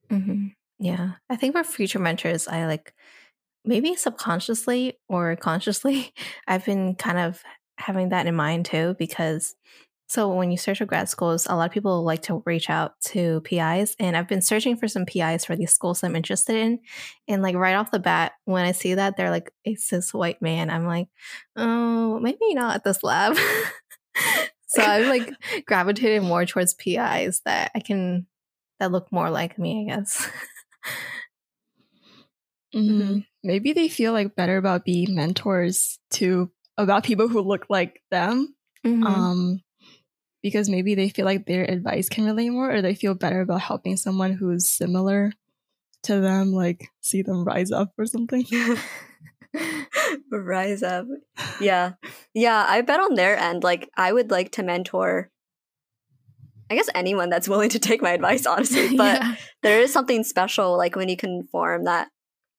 [0.09, 0.47] hmm
[0.79, 1.13] Yeah.
[1.29, 2.93] I think for future mentors, I like
[3.65, 6.13] maybe subconsciously or consciously,
[6.47, 7.41] I've been kind of
[7.77, 9.55] having that in mind too, because
[10.09, 12.93] so when you search for grad schools, a lot of people like to reach out
[13.07, 16.79] to PIs, and I've been searching for some PIs for these schools I'm interested in.
[17.27, 20.41] And like right off the bat, when I see that they're like a cis white
[20.41, 21.09] man, I'm like,
[21.57, 23.37] oh, maybe not at this lab.
[24.83, 25.31] so I've like
[25.65, 28.27] gravitated more towards PIs that I can
[28.79, 30.29] that look more like me, I guess.
[32.75, 33.19] Mm-hmm.
[33.43, 38.55] Maybe they feel like better about being mentors to about people who look like them.
[38.85, 39.05] Mhm.
[39.05, 39.61] Um,
[40.43, 43.61] because maybe they feel like their advice can relate more, or they feel better about
[43.61, 45.31] helping someone who's similar
[46.03, 48.45] to them, like see them rise up or something.
[50.31, 51.05] Rise up.
[51.59, 51.93] Yeah.
[52.33, 55.31] Yeah, I bet on their end, like I would like to mentor
[56.69, 58.87] I guess anyone that's willing to take my advice, honestly.
[58.97, 59.35] But Yeah.
[59.63, 62.09] there is something special like when you can form that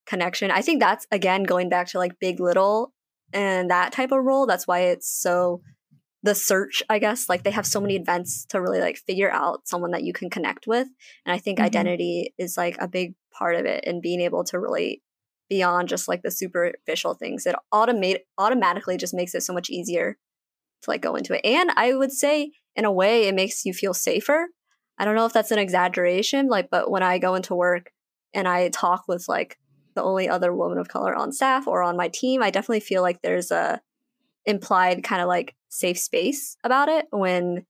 [0.06, 0.50] connection.
[0.50, 2.92] I think that's again going back to like big little
[3.34, 4.46] and that type of role.
[4.46, 5.60] That's why it's so
[6.22, 9.68] the search, I guess, like they have so many events to really like figure out
[9.68, 10.88] someone that you can connect with.
[11.26, 11.64] And I think Mhm.
[11.64, 15.02] identity is like a big part of it and being able to relate
[15.48, 17.46] beyond just like the superficial things.
[17.46, 20.16] It automate automatically just makes it so much easier
[20.82, 21.44] to like go into it.
[21.44, 24.48] And I would say in a way it makes you feel safer.
[24.98, 27.90] I don't know if that's an exaggeration, like, but when I go into work
[28.34, 29.58] and I talk with like
[29.94, 33.02] the only other woman of color on staff or on my team, I definitely feel
[33.02, 33.80] like there's a
[34.46, 37.64] implied kind of like safe space about it when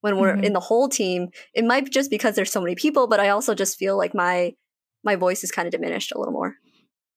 [0.00, 0.44] when we're Mhm.
[0.44, 1.28] in the whole team.
[1.54, 4.14] It might be just because there's so many people, but I also just feel like
[4.14, 4.54] my
[5.04, 6.56] my voice is kind of diminished a little more.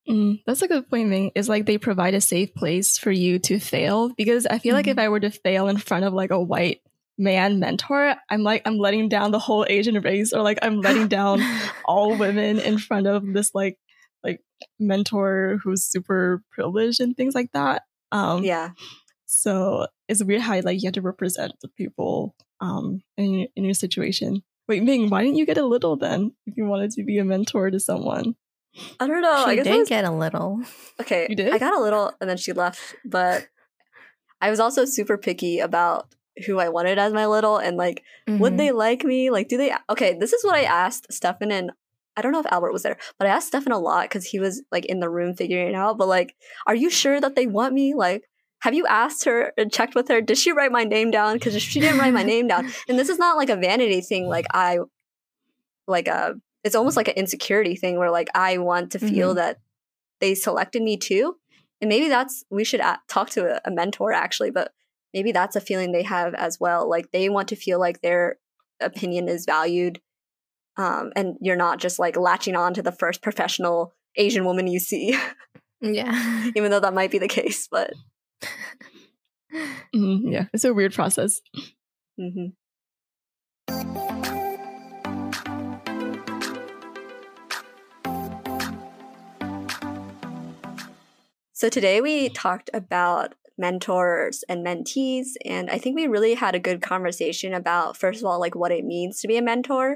[0.08, 1.32] Mm, that's a good point, Ming.
[1.36, 4.88] Is like they provide a safe place for you to fail because I feel like
[4.88, 6.82] if I were to fail in front of like a white
[7.18, 11.08] man mentor, I'm like I'm letting down the whole Asian race, or like I'm letting
[11.08, 11.42] down
[11.86, 13.78] all women in front of this like
[14.24, 14.42] like
[14.80, 17.84] mentor who's super privileged and things like that.
[18.12, 18.72] Um, Yeah.
[19.26, 23.64] So it's weird how like you have to represent the people um in your, in
[23.66, 24.44] your situation.
[24.68, 27.26] Wait, Ming, why didn't you get a little then if you wanted to be a
[27.26, 28.36] mentor to someone?
[29.00, 29.44] I don't know.
[29.46, 30.62] she I guess I did was get a little.
[31.02, 31.54] Okay, You did?
[31.54, 32.96] I got a little, and then she left.
[33.06, 33.48] But
[34.42, 36.08] I was also super picky about
[36.46, 38.58] who I wanted as my little, and like, would Mhm.
[38.58, 39.30] they like me?
[39.30, 39.74] Like, do they?
[39.90, 41.72] Okay, this is what I asked Stefan, and
[42.18, 44.40] I don't know if Albert was there, but I asked Stefan a lot because he
[44.40, 45.98] was like in the room figuring it out.
[45.98, 46.36] But like,
[46.68, 47.94] are you sure that they want me?
[47.94, 48.24] Like,
[48.62, 50.22] have you asked her and checked with her?
[50.22, 51.36] Did she write my name down?
[51.36, 54.02] Because if she didn't write my name down, and this is not like a vanity
[54.02, 54.80] thing, like I,
[55.88, 56.36] like a,
[56.66, 59.60] it's almost like an insecurity thing where like I want to feel that
[60.20, 61.38] they selected me too,
[61.80, 64.74] and maybe that's we should a- talk to a, a mentor actually, but
[65.14, 66.90] maybe that's a feeling they have as well.
[66.90, 68.38] Like they want to feel like their
[68.82, 70.02] opinion is valued,
[70.78, 74.80] um, and you're not just like latching on to the first professional Asian woman you
[74.80, 75.18] see,
[75.82, 76.50] Yeah.
[76.56, 77.68] even though that might be the case.
[77.72, 77.94] But
[79.96, 81.42] Mhm, yeah, it's a weird process.
[82.20, 82.54] mhm.
[91.58, 96.60] So today we talked about mentors and mentees, and I think we really had a
[96.60, 99.96] good conversation about, first of all, like what it means to be a mentor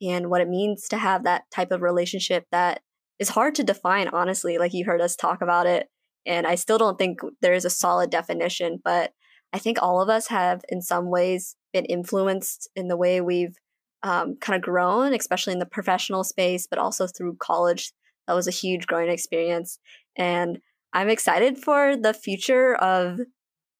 [0.00, 2.82] and what it means to have that type of relationship that
[3.18, 4.56] is hard to define, honestly.
[4.56, 5.88] Like you heard us talk about it,
[6.26, 9.10] and I still don't think there is a solid definition, but
[9.52, 13.56] I think all of us have, in some ways, been influenced in the way we've
[14.04, 17.92] um, kind of grown, especially in the professional space, but also through college.
[18.28, 19.80] That was a huge growing experience.
[20.16, 20.60] And
[20.92, 23.20] I'm excited for the future of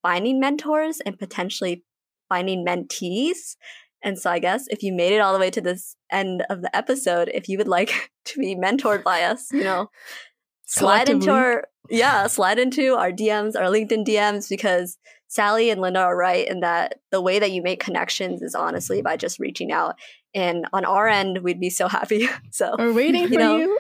[0.02, 1.84] finding mentors and potentially
[2.28, 3.56] finding mentees.
[4.02, 6.62] And so I guess if you made it all the way to this end of
[6.62, 9.90] the episode, if you would like to be mentored by us, you know,
[10.66, 14.96] slide into our yeah, slide into our DMs, our LinkedIn DMs, because
[15.26, 19.02] Sally and Linda are right in that the way that you make connections is honestly
[19.02, 19.96] by just reaching out.
[20.34, 22.28] And on our end, we'd be so happy.
[22.52, 23.78] So We're waiting for You know- you.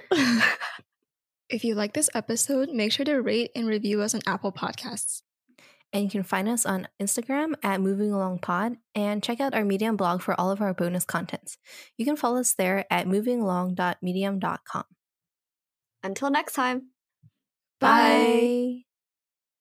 [1.50, 5.22] If you like this episode, make sure to rate and review us on Apple Podcasts.
[5.92, 9.64] And you can find us on Instagram at Moving Along Pod and check out our
[9.64, 11.58] Medium blog for all of our bonus contents.
[11.96, 14.84] You can follow us there at movingalong.medium.com.
[16.02, 16.90] until next time.
[17.80, 18.89] Bye.